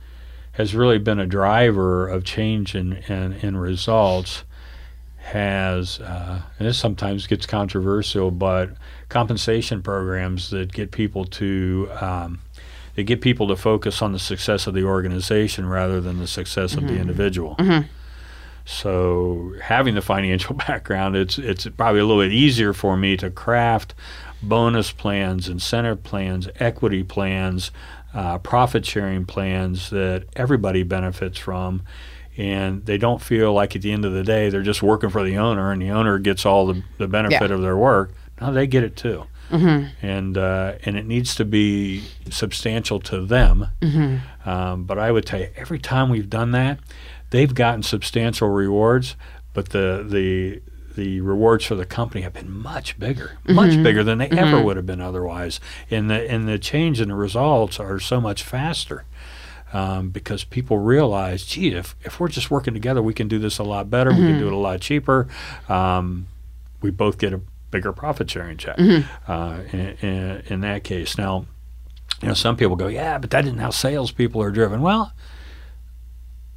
[0.53, 4.45] has really been a driver of change in, in, in results
[5.19, 8.71] has, uh, and this sometimes gets controversial, but
[9.09, 12.41] compensation programs that get people to um,
[12.97, 16.75] they get people to focus on the success of the organization rather than the success
[16.75, 17.57] of the individual.
[18.65, 23.31] So having the financial background, it's it's probably a little bit easier for me to
[23.31, 23.95] craft
[24.43, 27.71] bonus plans, incentive plans, equity plans,
[28.15, 31.83] uh, profit sharing plans that everybody benefits from,
[32.37, 35.23] and they don't feel like at the end of the day they're just working for
[35.23, 37.55] the owner and the owner gets all the, the benefit Yeah.
[37.55, 38.13] of their work.
[38.41, 39.25] No, they get it too.
[39.53, 43.67] And uh, and it needs to be substantial to them.
[44.45, 46.79] Um, but I would tell you, every time we've done that,
[47.31, 49.17] they've gotten substantial rewards,
[49.55, 50.63] but the the
[50.97, 54.77] the rewards for the company have been much bigger, much bigger than they ever would
[54.77, 55.61] have been otherwise.
[55.91, 59.05] And the and the change in the results are so much faster.
[59.73, 63.61] Um, because people realize, gee, if, if we're just working together, we can do this
[63.61, 64.11] a lot better.
[64.11, 65.29] We can do it a lot cheaper.
[65.69, 66.27] Um,
[66.83, 67.41] we both get a
[67.71, 68.77] bigger profit sharing check
[69.29, 71.17] uh, in, in, in that case.
[71.17, 71.47] Now,
[72.21, 74.83] you know, some people go, yeah, but that isn't how salespeople are driven.
[74.83, 75.13] Well,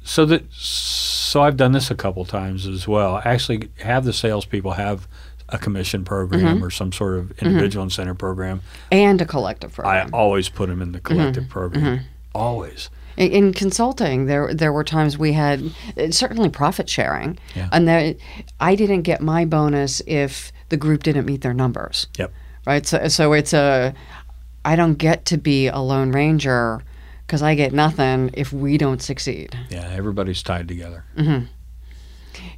[0.04, 3.20] so that so I've done this a couple times as well.
[3.24, 5.08] Actually, have the salespeople have
[5.48, 6.64] a commission program mm-hmm.
[6.64, 7.46] or some sort of mm-hmm.
[7.46, 8.62] individual incentive program.
[8.92, 10.14] and a collective program.
[10.14, 11.14] I always put them in the mm-hmm.
[11.14, 12.00] collective program.
[12.34, 12.90] Always.
[13.16, 17.68] In, in consulting, there there were times we had uh, certainly profit sharing, Yeah.
[17.72, 18.14] and there,
[18.60, 22.08] I didn't get my bonus if the group didn't meet their numbers.
[22.18, 22.32] Yep.
[22.66, 22.86] Right.
[22.86, 23.94] So so it's a
[24.64, 26.82] I don't get to be a lone ranger
[27.26, 29.56] because I get nothing if we don't succeed.
[29.70, 31.04] Yeah, everybody's tied together.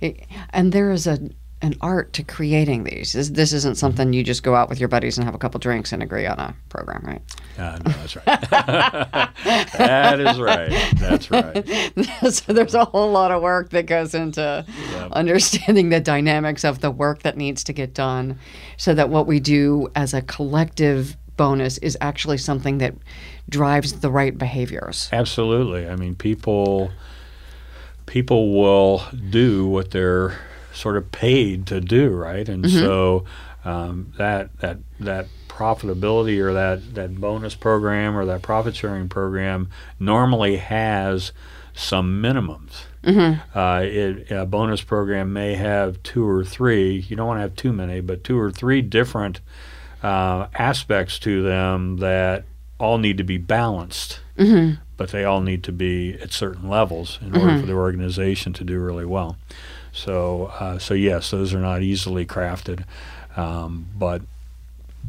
[0.01, 1.19] It- and there is a
[1.63, 3.15] an art to creating these.
[3.15, 5.59] This, this isn't something you just go out with your buddies and have a couple
[5.59, 7.23] drinks and agree on a program, right?
[7.59, 8.27] Uh, no, that's right.
[9.79, 10.71] that is right.
[10.99, 11.67] That's right.
[12.31, 14.67] so there's a whole lot of work that goes into
[15.13, 18.39] understanding the dynamics of the work that needs to get done
[18.77, 22.95] so that what we do as a collective bonus is actually something that
[23.49, 25.09] drives the right behaviors.
[25.13, 25.89] Absolutely.
[25.89, 26.91] I mean, people
[28.07, 30.39] people will do what they're
[30.73, 32.49] sort of paid to do, right?
[32.49, 33.25] And so
[33.65, 39.69] um, that that that profitability or that that bonus program or that profit sharing program
[39.99, 41.33] normally has
[41.75, 42.85] some minimums.
[43.55, 47.05] Uh, it, a bonus program may have two or three.
[47.09, 49.41] You don't want to have too many, but two or three different
[50.03, 52.45] uh, aspects to them that
[52.79, 54.21] all need to be balanced
[54.97, 58.65] but they all need to be at certain levels in order for the organization to
[58.65, 59.37] do really well.
[59.93, 62.85] So, uh, so yes, those are not easily crafted,
[63.37, 64.23] um, but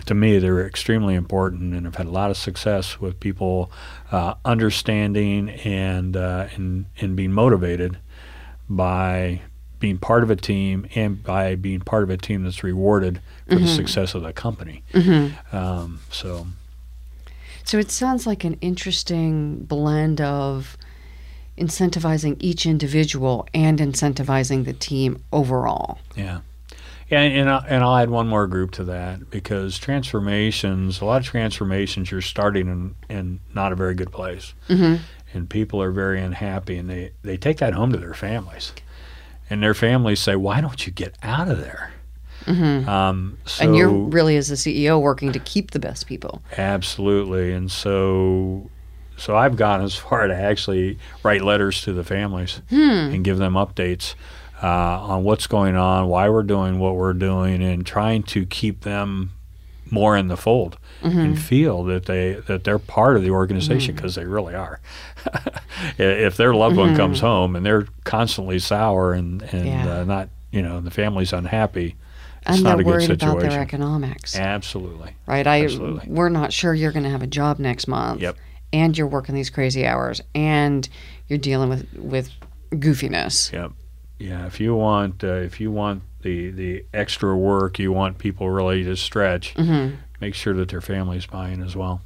[0.05, 3.69] to me, they're extremely important, and I've had a lot of success with people
[4.11, 7.97] uh, understanding and uh, and and being motivated
[8.69, 9.41] by
[9.79, 13.55] being part of a team and by being part of a team that's rewarded for
[13.55, 14.83] the success of the company.
[15.51, 16.47] Um, so.
[17.67, 20.77] So it sounds like an interesting blend of
[21.57, 25.99] incentivizing each individual and incentivizing the team overall.
[26.15, 26.39] Yeah.
[27.09, 31.19] Yeah, and, I'll, and I'll add one more group to that because transformations, a lot
[31.19, 34.53] of transformations, you're starting in, in not a very good place.
[34.69, 35.03] Mm-hmm.
[35.33, 38.71] And people are very unhappy and they, they take that home to their families.
[39.49, 41.91] And their families say, why don't you get out of there?
[42.47, 46.41] Um, so and you're really, as a CEO, working to keep the best people.
[46.57, 48.69] Absolutely, and so
[49.17, 53.53] so I've gone as far to actually write letters to the families and give them
[53.53, 54.15] updates
[54.63, 58.81] uh, on what's going on, why we're doing what we're doing, and trying to keep
[58.81, 59.31] them
[59.89, 64.15] more in the fold and feel that they that they're part of the organization because
[64.15, 64.79] they really are.
[65.97, 69.99] if their loved one comes home and they're constantly sour and and Yeah.
[69.99, 71.95] uh, not you know the family's unhappy,
[72.45, 74.35] and not they're worried about their economics.
[74.35, 75.15] Absolutely.
[75.25, 75.45] right?
[75.45, 76.07] I Absolutely.
[76.09, 78.21] we're not sure you're going to have a job next month.
[78.21, 78.37] Yep.
[78.73, 80.87] And you're working these crazy hours, and
[81.27, 82.29] you're dealing with with
[82.71, 83.51] goofiness.
[83.53, 83.71] Yep.
[84.19, 84.45] Yeah.
[84.45, 88.83] If you want, uh, if you want the the extra work, you want people really
[88.83, 89.55] to stretch.
[90.19, 92.01] Make sure that their family's buying as well.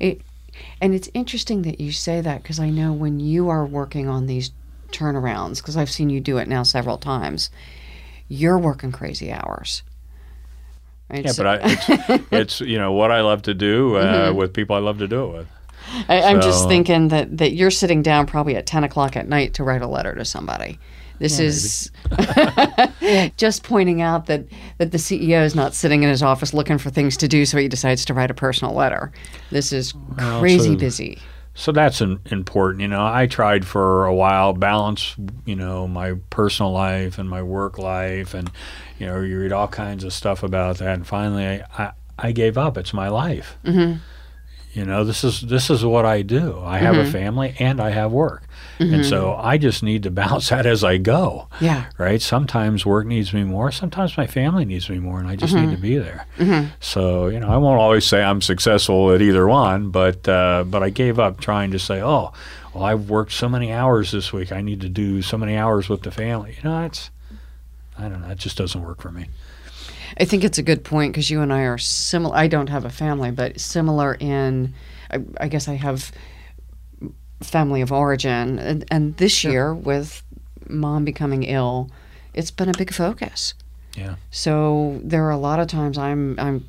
[0.00, 0.22] It,
[0.80, 4.26] and it's interesting that you say that because I know when you are working on
[4.26, 4.52] these
[4.92, 7.50] turnarounds, because I've seen you do it now several times,
[8.28, 9.82] you're working crazy hours.
[11.10, 11.24] Right?
[11.24, 14.52] Yeah, So- but I, it's, it's you know what I love to do uh, with
[14.52, 15.48] people I love to do it with.
[16.08, 19.54] I, I'm just thinking that, that you're sitting down probably at 10 o'clock at night
[19.54, 20.78] to write a letter to somebody.
[21.18, 21.90] This is
[23.38, 24.44] just pointing out that,
[24.76, 27.56] that the CEO is not sitting in his office looking for things to do, so
[27.58, 29.12] he decides to write a personal letter.
[29.50, 31.18] This is Well, crazy so- busy.
[31.58, 32.82] So that's an, important.
[32.82, 37.42] You know, I tried for a while balance, you know, my personal life and my
[37.42, 38.48] work life, and
[39.00, 40.94] you know, you read all kinds of stuff about that.
[40.94, 42.78] And finally, I I, I gave up.
[42.78, 43.58] It's my life.
[43.64, 43.98] Mm-hmm.
[44.72, 46.60] You know, this is this is what I do.
[46.62, 48.44] I have a family and I have work,
[48.78, 49.46] and so mm-hmm.
[49.46, 51.48] I just need to balance that as I go.
[51.60, 51.86] Yeah.
[51.98, 52.20] Right.
[52.20, 53.72] Sometimes work needs me more.
[53.72, 55.82] Sometimes my family needs me more, and I just need to mm-hmm.
[55.82, 56.26] be there.
[56.38, 56.68] Mm-hmm.
[56.80, 60.82] So you know, I won't always say I'm successful at either one, but uh, but
[60.82, 62.32] I gave up trying to say, oh,
[62.74, 64.52] well, I've worked so many hours this week.
[64.52, 66.56] I need to do so many hours with the family.
[66.56, 67.10] You know, it's
[67.98, 68.28] I don't know.
[68.28, 69.28] It just doesn't work for me.
[70.18, 72.36] I think it's a good point because you and I are similar.
[72.36, 74.74] I don't have a family, but similar in,
[75.10, 76.12] I, I guess I have
[77.40, 78.58] family of origin.
[78.58, 80.22] And, and this year, with
[80.68, 81.90] mom becoming ill,
[82.34, 83.54] it's been a big focus.
[83.96, 84.16] Yeah.
[84.30, 86.68] So there are a lot of times I'm I'm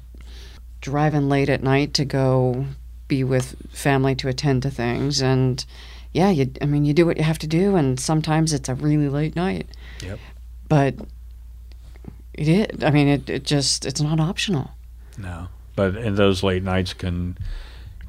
[0.82, 2.66] driving late at night to go
[3.08, 5.66] be with family to attend to things and
[6.14, 8.76] yeah, you I mean you do what you have to do and sometimes it's a
[8.76, 9.68] really late night.
[10.02, 10.20] Yep.
[10.68, 10.96] But
[12.34, 14.72] it is I mean it, it just it's not optional.
[15.18, 15.50] No.
[15.76, 17.38] But and those late nights can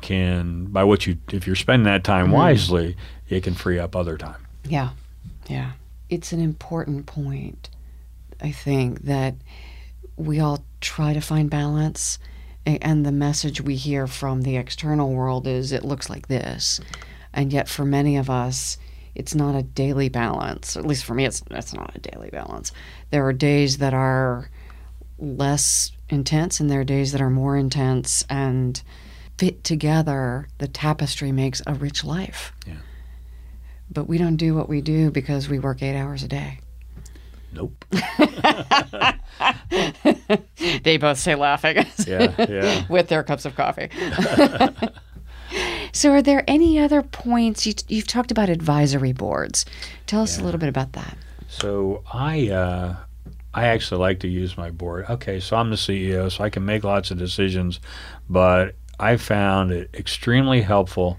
[0.00, 2.34] can by what you if you're spending that time Mm-hmm.
[2.34, 2.96] wisely,
[3.28, 4.46] it can free up other time.
[4.64, 4.90] Yeah.
[5.48, 5.72] Yeah.
[6.08, 7.70] It's an important point,
[8.40, 9.34] I think, that
[10.16, 12.18] we all try to find balance.
[12.66, 16.80] And the message we hear from the external world is it looks like this.
[17.32, 18.76] And yet, for many of us,
[19.14, 20.76] it's not a daily balance.
[20.76, 22.70] At least for me, it's, it's not a daily balance.
[23.10, 24.50] There are days that are
[25.18, 28.24] less intense, and there are days that are more intense.
[28.28, 28.80] And
[29.40, 32.74] fit together, the tapestry makes a rich life Yeah.
[33.90, 36.58] but we don't do what we do because we work eight hours a day.
[37.54, 37.82] Nope.
[40.84, 42.34] They both say laughing Yeah.
[42.48, 42.84] Yeah.
[42.90, 43.88] with their cups of coffee.
[45.92, 47.66] so, are there any other points?
[47.66, 49.64] You, you've talked about advisory boards.
[50.06, 51.16] Tell us a little bit about that.
[51.48, 52.96] So I uh,
[53.54, 55.06] I actually like to use my board.
[55.08, 57.80] Okay, so I'm the CEO, so I can make lots of decisions,
[58.28, 61.18] but I found it extremely helpful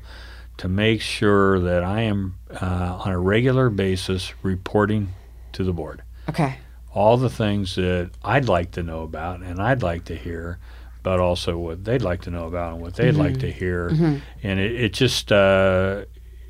[0.57, 5.09] to make sure that I am uh, on a regular basis reporting
[5.53, 6.03] to the board.
[6.29, 6.57] Okay.
[6.93, 10.59] all the things that I'd like to know about and I'd like to hear,
[11.03, 13.87] but also what they'd like to know about and what they'd like to hear,
[14.43, 16.03] and it, it just uh,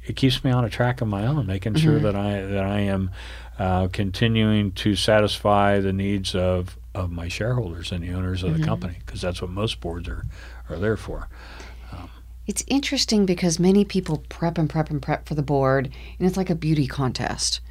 [0.05, 2.79] it keeps me on a track of my own, making sure that I that I
[2.82, 3.11] am
[3.59, 8.65] uh, continuing to satisfy the needs of of my shareholders and the owners of the
[8.65, 10.23] company because that's what most boards are
[10.72, 11.28] are there for.
[12.47, 16.36] It's interesting because many people prep and prep and prep for the board, and it's
[16.38, 17.61] like a beauty contest.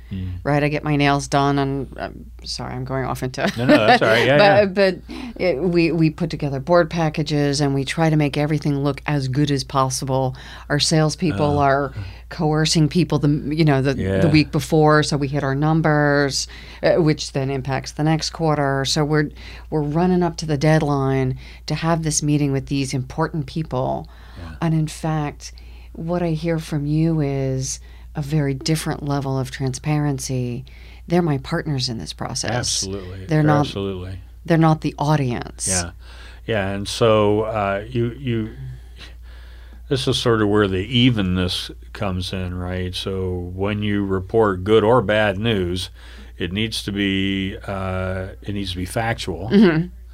[0.43, 3.43] Right, I get my nails done, and I'm sorry, I'm going off into.
[3.57, 4.27] No, no, that's all right.
[4.27, 4.91] Yeah, but yeah.
[5.37, 9.03] but it, we we put together board packages and we try to make everything look
[9.07, 10.37] as good as possible.
[10.69, 11.93] Our salespeople are
[12.29, 14.31] coercing people the you know the the Uh.
[14.31, 16.47] Week before, so we hit our numbers,
[16.83, 18.85] uh, which then impacts the next quarter.
[18.85, 19.31] So we're
[19.71, 24.09] we're running up to the deadline to have this meeting with these important people,
[24.61, 25.53] and in fact,
[25.93, 27.81] what I hear from you is
[28.15, 30.65] a very different level of transparency.
[31.07, 32.51] They're my partners in this process.
[32.51, 34.19] Absolutely, They're not absolutely.
[34.45, 35.69] they're not the audience.
[35.69, 35.91] Yeah,
[36.47, 38.55] yeah, and so uh, you you
[39.89, 42.95] this is sort of where the evenness comes in, right?
[42.95, 45.91] So when you report good or bad news,
[46.39, 49.51] it needs to be uh, it needs to be factual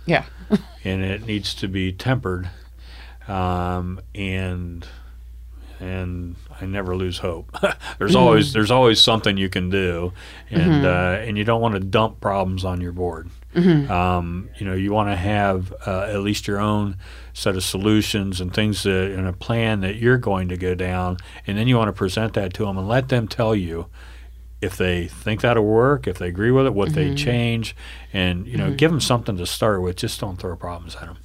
[0.07, 0.25] Yeah.
[0.85, 2.49] and it needs to be tempered,
[3.29, 4.87] um, and
[5.81, 7.57] and I never lose hope.
[7.99, 10.13] there's always there's always something you can do,
[10.51, 13.31] and uh, and you don't want to dump problems on your board.
[13.91, 16.97] Um, you know, you want to have uh, at least your own
[17.33, 21.17] set of solutions and things that and a plan that you're going to go down,
[21.47, 23.87] and then you want to present that to them and let them tell you
[24.61, 27.77] if they think that'll work, if they agree with it, what they change,
[28.13, 29.97] and you know, give them something to start with.
[29.97, 31.19] Just don't throw problems at them.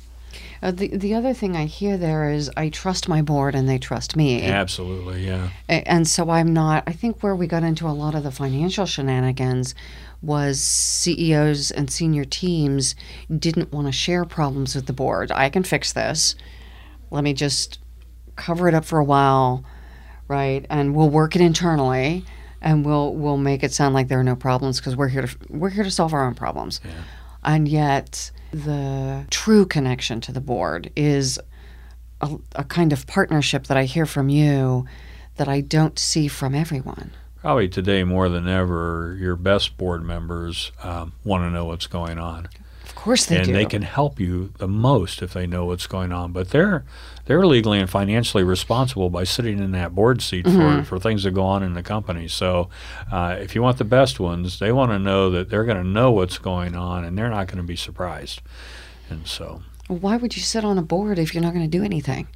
[0.61, 3.79] Uh, the the other thing I hear there is I trust my board and they
[3.79, 4.43] trust me.
[4.43, 5.49] Absolutely, yeah.
[5.67, 8.85] And so I'm not, I think where we got into a lot of the financial
[8.85, 9.73] shenanigans
[10.21, 12.95] was CEOs and senior teams
[13.35, 15.31] didn't want to share problems with the board.
[15.31, 16.35] I can fix this.
[17.09, 17.79] Let me just
[18.35, 19.63] cover it up for a while,
[20.27, 20.65] right?
[20.69, 22.23] And we'll work it internally
[22.61, 25.37] and we'll we'll make it sound like there are no problems because we're here to
[25.49, 26.79] we're here to solve our own problems.
[27.43, 31.39] And yet the true connection to the board is
[32.21, 34.85] a, a kind of partnership that I hear from you
[35.37, 37.11] that I don't see from everyone.
[37.37, 42.19] Probably today more than ever, your best board members um, want to know what's going
[42.19, 42.49] on,
[43.01, 43.53] course they and do.
[43.53, 46.31] they can help you the most if they know what's going on.
[46.31, 46.83] But they're
[47.25, 50.79] they're legally and financially responsible by sitting in that board seat Mm-hmm.
[50.81, 52.27] for, for things that go on in the company.
[52.27, 52.69] So,
[53.11, 55.87] uh, if you want the best ones, they want to know that they're going to
[55.87, 58.41] know what's going on, and they're not going to be surprised.
[59.09, 61.83] And so, Why would you sit on a board if you're not going to do
[61.83, 62.27] anything?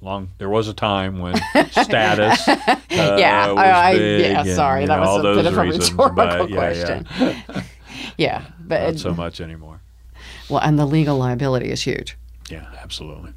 [0.00, 1.36] long there was a time when
[1.70, 5.92] status uh, Yeah, I- I- yeah, sorry, that know, was a bit of a reasons,
[5.92, 7.06] rhetorical but yeah, question.
[7.20, 7.62] yeah.
[8.16, 9.80] Yeah, but not so much anymore
[10.48, 12.16] well, and the legal liability is huge.
[12.48, 13.32] yeah absolutely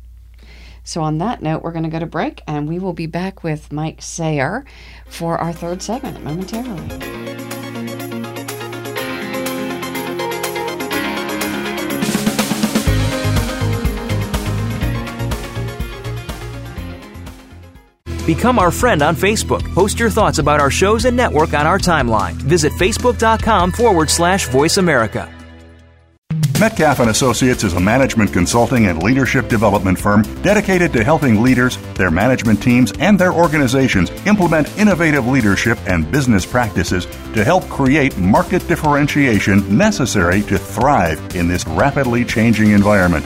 [0.84, 3.43] So on that note, we're going to go to break, and we will be back
[3.43, 4.63] with Mike Sayer
[5.07, 7.24] for our third segment momentarily.
[18.26, 19.63] Become our friend on Facebook.
[19.73, 22.34] Post your thoughts about our shows and network on our timeline.
[22.34, 25.32] Visit facebook.com forward slash voice America.
[26.59, 31.78] Metcalf and Associates is a management consulting and leadership development firm dedicated to helping leaders,
[31.95, 38.17] their management teams, and their organizations implement innovative leadership and business practices to help create
[38.17, 43.26] market differentiation necessary to thrive in this rapidly changing environment.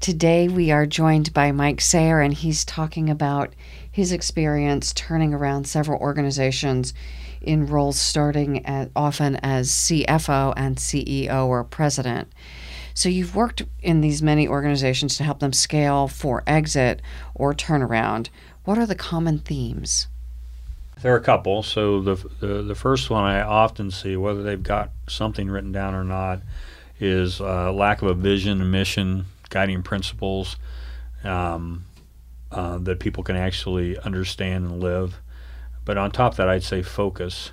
[0.00, 3.54] Today we are joined by Mike Sayer, and he's talking about
[3.90, 6.92] his experience turning around several organizations
[7.40, 12.30] in roles starting at, often as CFO and CEO or president.
[12.94, 17.02] So you've worked in these many organizations to help them scale for exit
[17.34, 18.28] or turnaround.
[18.64, 20.08] What are the common themes?
[21.02, 21.62] There are a couple.
[21.62, 25.94] So the, the the first one I often see, whether they've got something written down
[25.94, 26.40] or not,
[26.98, 29.26] is uh, lack of a vision, mission,
[29.56, 30.56] guiding principles
[31.24, 31.86] um,
[32.52, 35.18] uh, that people can actually understand and live.
[35.86, 37.52] But on top of that, I'd say focus.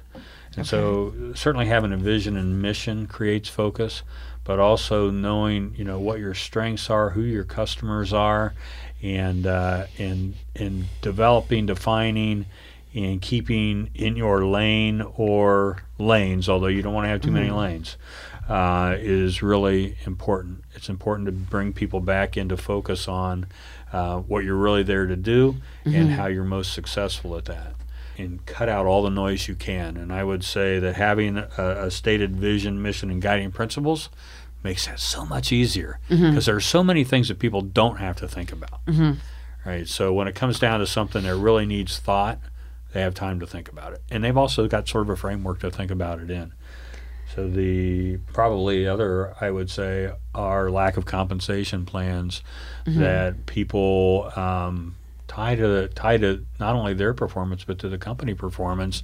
[0.57, 0.67] And okay.
[0.67, 4.03] so certainly having a vision and mission creates focus,
[4.43, 8.53] but also knowing you know what your strengths are, who your customers are,
[9.01, 12.47] and uh, and and developing, defining
[12.93, 17.35] and keeping in your lane or lanes, although you don't want to have too mm-hmm.
[17.35, 17.95] many lanes,
[18.49, 20.63] uh, is really important.
[20.73, 23.47] It's important to bring people back into focus on
[23.91, 25.95] uh, what you're really there to do mm-hmm.
[25.95, 27.75] and how you're most successful at that.
[28.17, 29.97] And cut out all the noise you can.
[29.97, 34.09] And I would say that having a, a stated vision, mission, and guiding principles
[34.63, 36.39] makes that so much easier because mm-hmm.
[36.39, 38.85] there are so many things that people don't have to think about.
[38.85, 39.13] Mm-hmm.
[39.65, 39.87] Right.
[39.87, 42.39] So when it comes down to something that really needs thought,
[42.93, 44.01] they have time to think about it.
[44.11, 46.53] And they've also got sort of a framework to think about it in.
[47.35, 52.43] So the probably other I would say are lack of compensation plans
[52.85, 52.99] mm-hmm.
[52.99, 54.95] that people um,
[55.33, 59.01] tie to tie to not only their performance but to the company performance,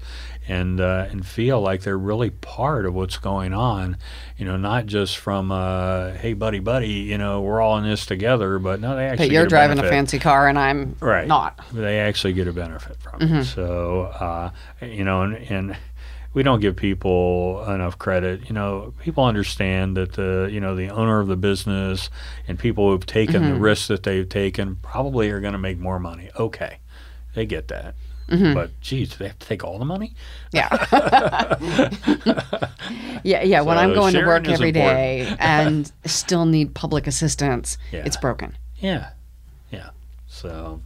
[0.47, 3.97] and uh, and feel like they're really part of what's going on.
[4.37, 8.05] You know, not just from uh, hey buddy buddy, you know we're all in this
[8.05, 9.27] together, but no, they actually.
[9.27, 9.91] But you're a driving benefit.
[9.91, 11.27] a fancy car and I'm right.
[11.27, 11.59] not.
[11.73, 13.35] They actually get a benefit from mm-hmm.
[13.37, 13.45] it.
[13.45, 14.51] So uh,
[14.81, 15.77] you know, and, and
[16.33, 18.47] we don't give people enough credit.
[18.47, 22.09] You know, people understand that the you know the owner of the business
[22.47, 23.53] and people who've taken mm-hmm.
[23.53, 26.29] the risks that they've taken probably are going to make more money.
[26.37, 26.77] Okay,
[27.33, 27.95] they get that.
[28.29, 28.53] Mm-hmm.
[28.53, 30.13] But geez, do they have to take all the money?
[30.53, 30.69] Yeah.
[33.23, 33.59] yeah, yeah.
[33.61, 38.03] So when I'm going to work every day and still need public assistance, yeah.
[38.05, 38.55] it's broken.
[38.77, 39.09] Yeah,
[39.71, 39.89] yeah.
[40.27, 40.79] So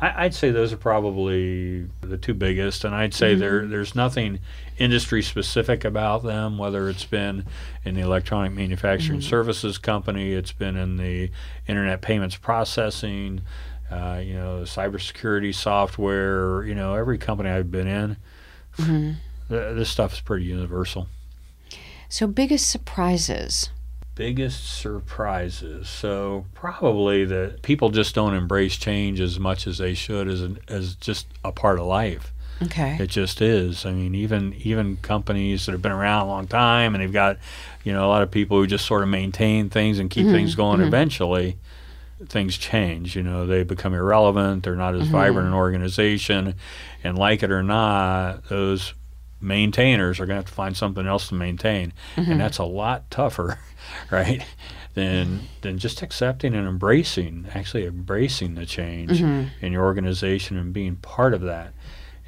[0.00, 3.40] I, would say those are probably the two biggest, and I'd say mm-hmm.
[3.40, 4.38] there there's nothing
[4.78, 6.58] industry specific about them.
[6.58, 7.44] Whether it's been
[7.84, 9.28] in the electronic manufacturing mm-hmm.
[9.28, 11.30] services company, it's been in the
[11.66, 13.42] internet payments processing,
[13.90, 16.64] uh, you know, cybersecurity software.
[16.64, 18.16] You know, every company I've been in,
[18.76, 19.12] mm-hmm.
[19.48, 21.08] th- this stuff is pretty universal.
[22.08, 23.70] So, biggest surprises
[24.18, 25.88] biggest surprises.
[25.88, 30.58] So probably that people just don't embrace change as much as they should as an,
[30.66, 32.34] as just a part of life.
[32.62, 32.96] Okay.
[33.00, 33.86] It just is.
[33.86, 37.38] I mean, even even companies that have been around a long time and they've got,
[37.84, 40.34] you know, a lot of people who just sort of maintain things and keep Mm-hmm.
[40.34, 40.80] things going.
[40.80, 41.56] Eventually,
[42.26, 43.14] things change.
[43.14, 44.64] You know, they become irrelevant.
[44.64, 45.12] They're not as Mm-hmm.
[45.12, 46.54] vibrant an organization,
[47.04, 48.92] and like it or not, those
[49.40, 52.32] maintainers are going to have to find something else to maintain, Mm-hmm.
[52.32, 53.58] and that's a lot tougher,
[54.10, 54.44] right?
[54.94, 59.64] Than, than just accepting and embracing, actually embracing the change Mm-hmm.
[59.64, 61.72] in your organization and being part of that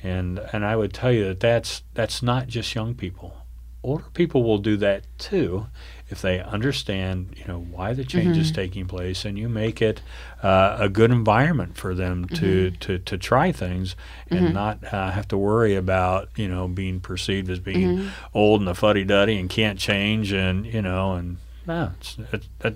[0.02, 3.36] and and I would tell you that that's that's not just young people.
[3.82, 5.66] Older people will do that too,
[6.10, 10.02] if they understand you know why the change is taking place, and you make it
[10.42, 13.96] uh, a good environment for them to to, to try things
[14.28, 18.68] and not uh, have to worry about you know being perceived as being old and
[18.68, 22.74] a fuddy duddy and can't change and you know and no, it's, it, that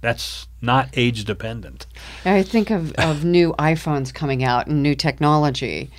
[0.00, 1.86] that's not age dependent.
[2.26, 5.90] I think of, of new iPhones coming out and new technology.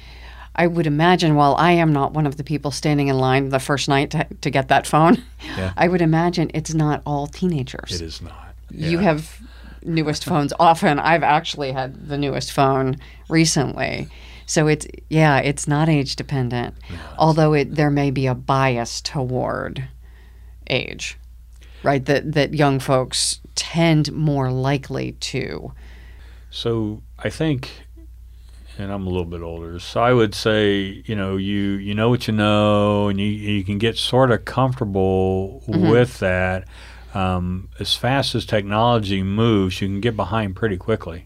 [0.55, 3.59] I would imagine, while I am not one of the people standing in line the
[3.59, 5.21] first night to, to get that phone,
[5.57, 5.73] Yeah.
[5.77, 7.91] I would imagine it's not all teenagers.
[7.91, 8.55] It is not.
[8.71, 9.39] You have
[9.83, 10.97] newest phones often.
[10.99, 12.97] I've actually had the newest phone
[13.29, 14.07] recently.
[14.47, 16.75] So it's yeah, it's not age dependent.
[17.17, 19.87] although it there may be a bias toward
[20.69, 21.17] age.
[21.83, 22.03] Right?
[22.05, 25.71] That that young folks tend more likely to.
[26.49, 27.84] So I think,
[28.77, 32.09] and I'm a little bit older, so I would say, you know, you you know
[32.09, 36.67] what you know, and you you can get sort of comfortable with that.
[37.13, 41.25] Um, as fast as technology moves, you can get behind pretty quickly.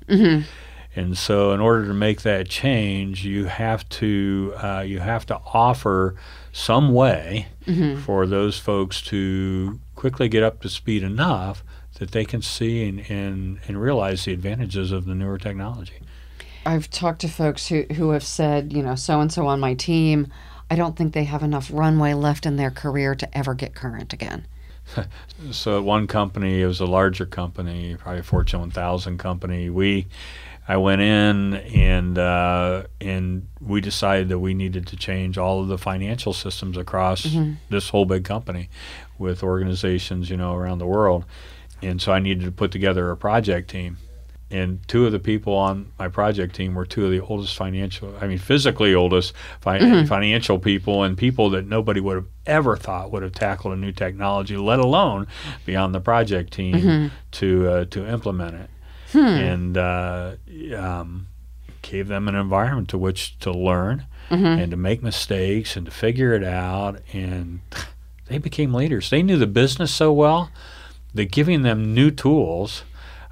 [0.96, 5.40] And so, in order to make that change, you have to uh, you have to
[5.54, 6.16] offer
[6.52, 7.48] some way
[8.04, 11.64] for those folks to quickly get up to speed enough
[12.00, 16.00] that they can see and, and, and realize the advantages of the newer technology.
[16.66, 19.74] I've talked to folks who, who have said, you know, so and so on my
[19.74, 20.28] team,
[20.70, 24.14] I don't think they have enough runway left in their career to ever get current
[24.14, 24.46] again.
[25.52, 29.70] So at one company, it was a larger company, probably a Fortune 1000 company.
[29.70, 30.08] We,
[30.68, 35.68] I went in and uh, and we decided that we needed to change all of
[35.70, 37.26] the financial systems across
[37.70, 38.70] this whole big company,
[39.18, 41.26] with organizations you know around the world,
[41.82, 43.98] and so I needed to put together a project team.
[44.52, 48.16] And two of the people on my project team were two of the oldest financial,
[48.20, 53.12] I mean, physically oldest fi- financial people, and people that nobody would have ever thought
[53.12, 55.28] would have tackled a new technology, let alone
[55.68, 58.70] be on the project team to uh, to implement it.
[59.18, 60.34] And uh,
[60.76, 61.28] um,
[61.84, 64.06] gave them an environment to which to learn
[64.60, 67.00] and to make mistakes and to figure it out.
[67.14, 67.62] And
[68.28, 69.10] they became leaders.
[69.10, 70.52] They knew the business so well
[71.16, 72.84] that giving them new tools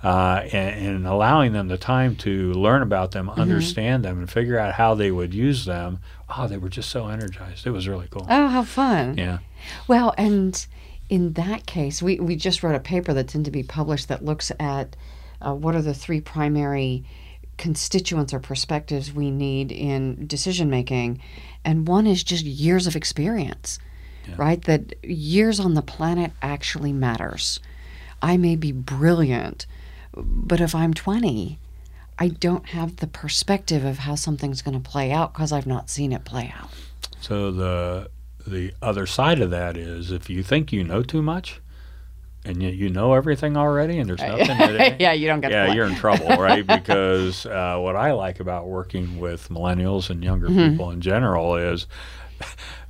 [0.04, 4.58] uh, and, and allowing them the time to learn about them, understand them, and figure
[4.58, 6.00] out how they would use them,
[6.38, 7.66] oh, they were just so energized.
[7.66, 8.26] It was really cool.
[8.30, 9.18] Oh, how fun.
[9.18, 9.40] Yeah.
[9.88, 10.66] Well, and
[11.10, 14.24] in that case, we, we just wrote a paper that's in to be published that
[14.24, 14.96] looks at
[15.42, 17.04] uh, what are the three primary
[17.58, 21.20] constituents or perspectives we need in decision making.
[21.66, 23.80] And one is just years of experience,
[24.38, 24.62] right?
[24.64, 27.60] That years on the planet actually matters.
[28.22, 29.66] I may be brilliant,
[30.24, 31.58] but if I'm 20,
[32.20, 35.90] I don't have the perspective of how something's going to play out because I've not
[35.90, 36.70] seen it play out.
[37.20, 38.10] So the
[38.46, 41.60] the other side of that is if you think you know too much,
[42.46, 44.58] and yet you know everything already, and there's nothing.
[44.58, 46.66] that, Yeah, you don't get Yeah, you're in trouble, right?
[46.66, 50.72] because uh, what I like about working with millennials and younger Mm-hmm.
[50.72, 51.88] people in general is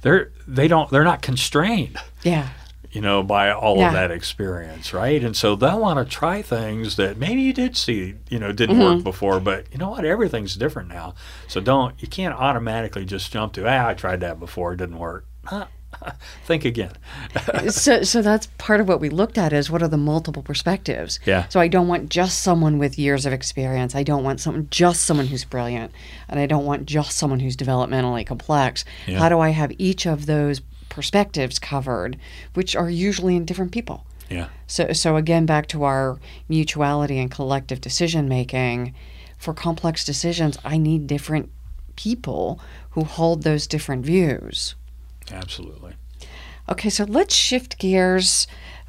[0.01, 2.49] they're they don't they're not constrained Yeah.
[2.91, 3.87] You know, by all Yeah.
[3.87, 5.23] of that experience, right?
[5.23, 8.77] And so they'll want to try things that maybe you did see, you know, didn't
[8.77, 8.95] Mm-hmm.
[8.95, 10.05] work before, but you know what?
[10.05, 11.13] Everything's different now.
[11.47, 14.99] So don't, you can't automatically just jump to, ah, I tried that before, it didn't
[14.99, 15.25] work.
[15.45, 15.65] Huh.
[16.45, 16.91] Think again.
[17.69, 21.17] so so that's part of what we looked at is what are the multiple perspectives
[21.25, 21.47] Yeah.
[21.47, 25.05] so i don't want just someone with years of experience i don't want someone just
[25.05, 25.91] someone who's brilliant
[26.27, 29.19] and i don't want just someone who's developmentally complex Yeah.
[29.19, 30.61] how do i have each of those
[30.97, 32.11] perspectives covered
[32.57, 33.99] which are usually in different people
[34.37, 34.47] Yeah.
[34.75, 36.05] so so again back to our
[36.49, 38.77] mutuality and collective decision making
[39.43, 41.47] for complex decisions i need different
[41.95, 42.59] people
[42.93, 44.75] who hold those different views
[45.31, 45.93] Absolutely.
[46.69, 48.47] Okay, so let's shift gears.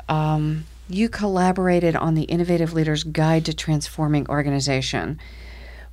[0.09, 5.19] Um, you collaborated on the Innovative Leaders Guide to Transforming Organization.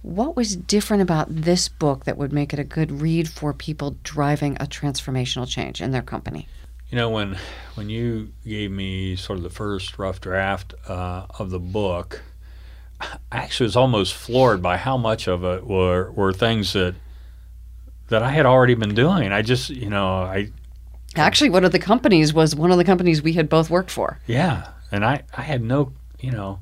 [0.05, 3.97] What was different about this book that would make it a good read for people
[4.03, 6.47] driving a transformational change in their company?
[6.91, 7.39] You know, when
[7.73, 12.21] when you gave me sort of the first rough draft uh, of the book,
[13.01, 16.93] I actually was almost floored by how much of it were were things that
[18.09, 19.31] that I had already been doing.
[19.31, 20.51] I just, you know, I
[21.15, 24.19] Actually, one of the companies was one of the companies we had both worked for.
[24.27, 26.59] yeah, and I I had no, you know,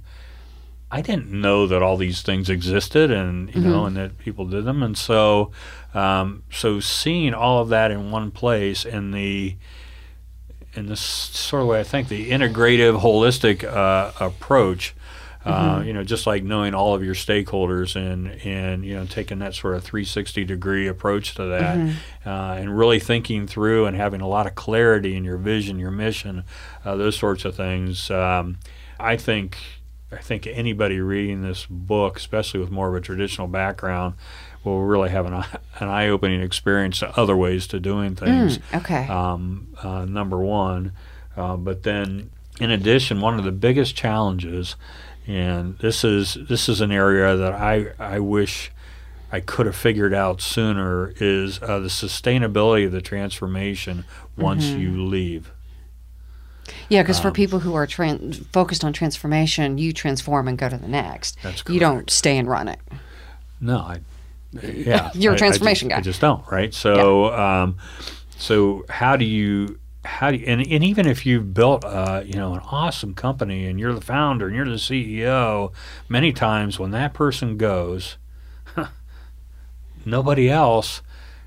[0.97, 4.63] I didn't know that all these things existed, and you know, and that people did
[4.65, 5.51] them, and so,
[5.93, 9.55] um, so seeing all of that in one place, and the,
[10.75, 14.93] in this sort of way, I think the integrative, holistic uh, approach.
[15.45, 19.39] Uh, You know, just like knowing all of your stakeholders and and you know taking
[19.39, 21.75] that sort of 360 degree approach to that,
[22.25, 25.91] uh, and really thinking through and having a lot of clarity in your vision, your
[25.91, 26.43] mission,
[26.85, 28.09] uh, those sorts of things.
[28.09, 28.57] Um,
[28.99, 29.57] I think
[30.18, 34.16] I think anybody reading this book, especially with more of a traditional background,
[34.64, 38.59] will really have an, eye- an eye-opening experience to other ways to doing things.
[38.74, 39.07] Okay.
[39.07, 40.91] Um, uh, number one,
[41.36, 44.76] uh, but then in addition, one of the biggest challenges,
[45.26, 48.72] and this is this is an area that I I wish
[49.32, 54.05] I could have figured out sooner is uh, the sustainability of the transformation
[54.38, 54.80] once Mm-hmm.
[54.82, 55.51] you leave.
[56.89, 60.70] Yeah, because Um, for people who are tran- focused on transformation, you transform and go
[60.70, 61.38] to the next.
[61.43, 62.80] That's You don't stay and run it.
[63.59, 63.99] No, I.
[64.61, 65.97] Yeah, You're a I- I transformation just, guy.
[65.97, 66.74] I just don't, right?
[66.74, 67.78] So, um,
[68.38, 72.36] so how do you, how do you, and, and even if you've built, uh, you
[72.36, 75.72] know, an awesome company and you're the founder and you're the CEO,
[76.07, 78.18] many times when that person goes,
[80.05, 81.01] nobody else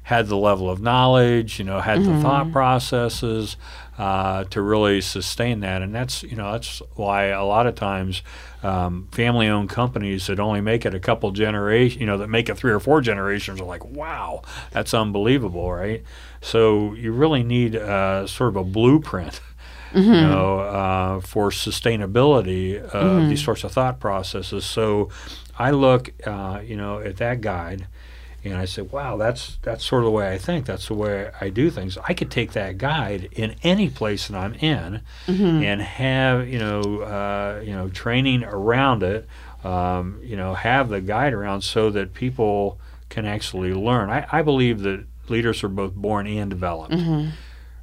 [0.05, 3.57] had the level of knowledge, you know, had the thought processes
[3.99, 8.23] uh, to really sustain that, and that's you know that's why a lot of times
[8.63, 12.57] um, family-owned companies that only make it a couple generations, you know, that make it
[12.57, 14.43] three or four generations are like, wow,
[14.73, 16.03] that's unbelievable, right?
[16.41, 19.41] So you really need uh, sort of a blueprint.
[19.95, 24.67] You know, uh, for sustainability of these sorts of thought processes.
[24.67, 25.09] So,
[25.59, 27.87] I look, uh, you know, at that guide,
[28.53, 30.67] and I said, "Wow, that's that's sort of the way I think.
[30.67, 31.99] That's the way I do things.
[32.09, 35.01] I could take that guide in any place that I'm in,
[35.65, 39.27] and have you know uh, you know training around it.
[39.65, 42.79] Um, you know, have the guide around so that people
[43.09, 44.11] can actually learn.
[44.11, 46.95] I, I believe that leaders are both born and developed.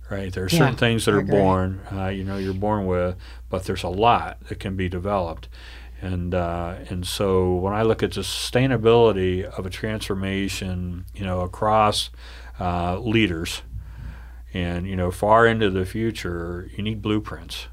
[0.09, 3.15] Right, there are Yeah, certain things that are born, uh, you know, you're born with,
[3.49, 5.47] but there's a lot that can be developed.
[6.03, 11.39] And uh, and so when I look at the sustainability of a transformation, you know,
[11.41, 12.09] across
[12.59, 13.61] uh, leaders,
[14.53, 17.67] and you know, far into the future, you need blueprints,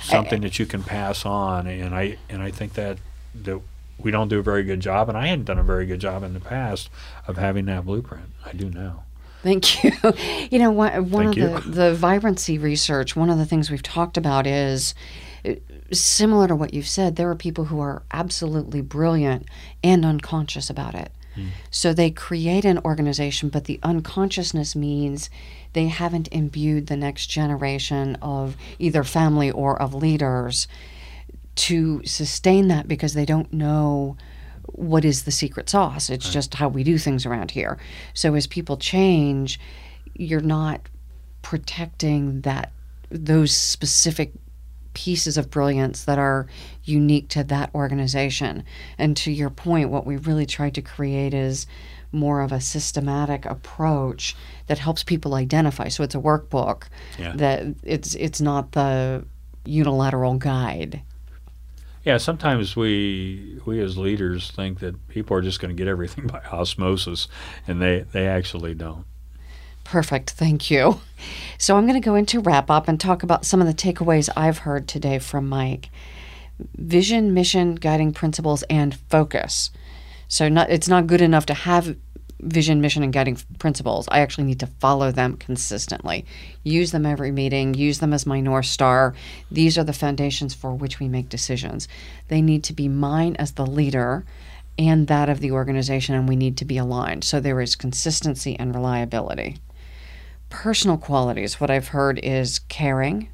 [0.00, 1.66] something that you can pass on.
[1.66, 2.98] And I and I think that
[3.42, 3.60] that
[3.98, 6.22] we don't do a very good job, and I hadn't done a very good job
[6.22, 6.88] in the past
[7.26, 8.30] of having that blueprint.
[8.46, 9.02] I do now.
[9.42, 9.92] Thank you.
[10.50, 14.16] You know, one, one of the, the vibrancy research, one of the things we've talked
[14.16, 14.94] about is
[15.92, 19.46] similar to what you've said, there are people who are absolutely brilliant
[19.82, 21.12] and unconscious about it.
[21.34, 21.48] Hmm.
[21.70, 25.30] So they create an organization, but the unconsciousness means
[25.72, 30.68] they haven't imbued the next generation of either family or of leaders
[31.54, 34.16] to sustain that because they don't know
[34.72, 36.10] what is the secret sauce.
[36.10, 37.78] It's just how we do things around here.
[38.14, 39.58] So as people change,
[40.14, 40.82] you're not
[41.42, 42.72] protecting that
[43.10, 44.32] those specific
[44.94, 46.46] pieces of brilliance that are
[46.84, 48.64] unique to that organization.
[48.98, 51.66] And to your point, what we really tried to create is
[52.10, 54.34] more of a systematic approach
[54.66, 55.88] that helps people identify.
[55.88, 56.84] So it's a workbook
[57.18, 57.34] Yeah.
[57.36, 59.24] that it's it's not the
[59.64, 61.02] unilateral guide.
[62.04, 66.26] Yeah, sometimes we we as leaders think that people are just going to get everything
[66.34, 67.28] by osmosis,
[67.66, 69.04] and they they actually don't.
[69.88, 70.32] Perfect.
[70.32, 71.00] Thank you.
[71.56, 74.28] So I'm going to go into wrap up and talk about some of the takeaways
[74.36, 75.88] I've heard today from Mike.
[76.76, 79.70] Vision, mission, guiding principles, and focus.
[80.28, 81.96] So not it's not good enough to have
[82.38, 84.06] vision, mission, and guiding principles.
[84.10, 86.26] I actually need to follow them consistently.
[86.64, 89.14] Use them every meeting, use them as my North Star.
[89.50, 91.88] These are the foundations for which we make decisions.
[92.28, 94.26] They need to be mine as the leader
[94.78, 97.24] and that of the organization, and we need to be aligned.
[97.24, 99.56] So there is consistency and reliability.
[100.50, 103.28] Personal qualities, what I've heard is caring,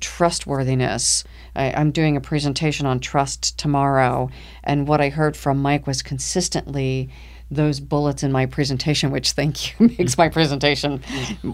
[0.00, 1.24] trustworthiness.
[1.56, 4.30] I, I'm doing a presentation on trust tomorrow,
[4.62, 7.10] and what I heard from Mike was consistently
[7.50, 11.02] those bullets in my presentation, which thank you makes my presentation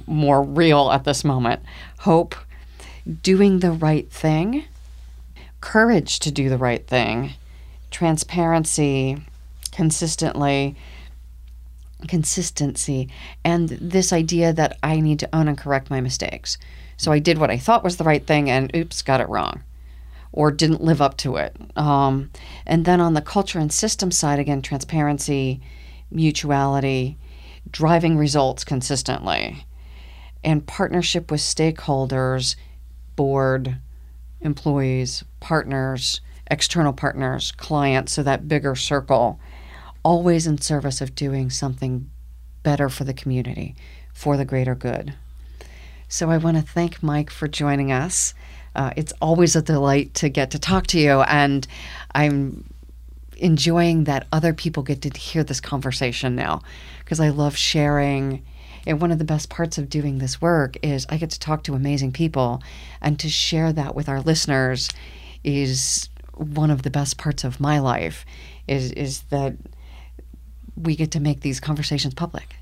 [0.06, 1.62] more real at this moment.
[2.00, 2.34] Hope,
[3.22, 4.64] doing the right thing,
[5.60, 7.34] courage to do the right thing,
[7.90, 9.18] transparency,
[9.70, 10.76] consistently,
[12.06, 13.08] consistency
[13.44, 16.58] and this idea that I need to own and correct my mistakes.
[16.96, 19.62] So I did what I thought was the right thing and oops, got it wrong
[20.32, 21.56] or didn't live up to it.
[21.76, 22.30] Um,
[22.66, 25.60] and then on the culture and system side, again, transparency,
[26.10, 27.16] mutuality,
[27.70, 29.64] driving results consistently,
[30.44, 32.54] and partnership with stakeholders,
[33.16, 33.78] board,
[34.42, 39.40] employees, partners, external partners, clients, so that bigger circle,
[40.06, 42.08] always in service of doing something
[42.62, 43.74] better for the community,
[44.14, 45.12] for the greater good.
[46.06, 48.32] So I want to thank Mike for joining us.
[48.76, 51.66] Uh, it's always a delight to get to talk to you, and
[52.14, 52.72] I'm
[53.38, 56.62] enjoying that other people get to hear this conversation now
[57.00, 58.44] because I love sharing.
[58.86, 61.64] And one of the best parts of doing this work is I get to talk
[61.64, 62.62] to amazing people,
[63.00, 64.88] and to share that with our listeners
[65.42, 68.24] is one of the best parts of my life.
[68.68, 69.54] Is is that
[70.76, 72.56] we get to make these conversations public.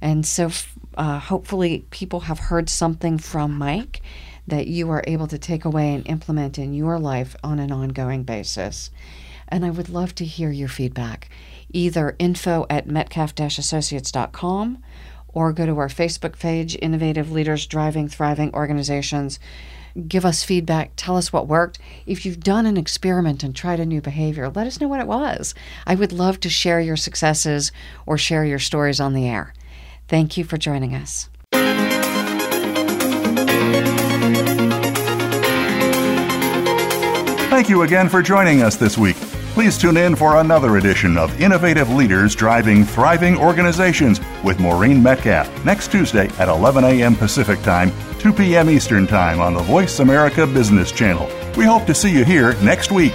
[0.00, 0.50] And so,
[0.96, 4.02] uh, hopefully, people have heard something from Mike
[4.46, 8.22] that you are able to take away and implement in your life on an ongoing
[8.22, 8.90] basis.
[9.48, 11.30] And I would love to hear your feedback,
[11.72, 14.82] either info at metcalf-associates.com
[15.28, 19.38] or go to our Facebook page, Innovative Leaders Driving Thriving Organizations.
[20.08, 20.92] Give us feedback.
[20.96, 21.78] Tell us what worked.
[22.04, 25.06] If you've done an experiment and tried a new behavior, let us know what it
[25.06, 25.54] was.
[25.86, 27.70] I would love to share your successes
[28.04, 29.54] or share your stories on the air.
[30.08, 31.28] Thank you for joining us.
[37.50, 39.16] Thank you again for joining us this week.
[39.54, 45.64] Please tune in for another edition of Innovative Leaders Driving Thriving Organizations with Maureen Metcalf
[45.64, 47.14] next Tuesday at 11 a.m.
[47.14, 48.68] Pacific Time, 2 p.m.
[48.68, 51.30] Eastern Time on the Voice America Business Channel.
[51.56, 53.14] We hope to see you here next week.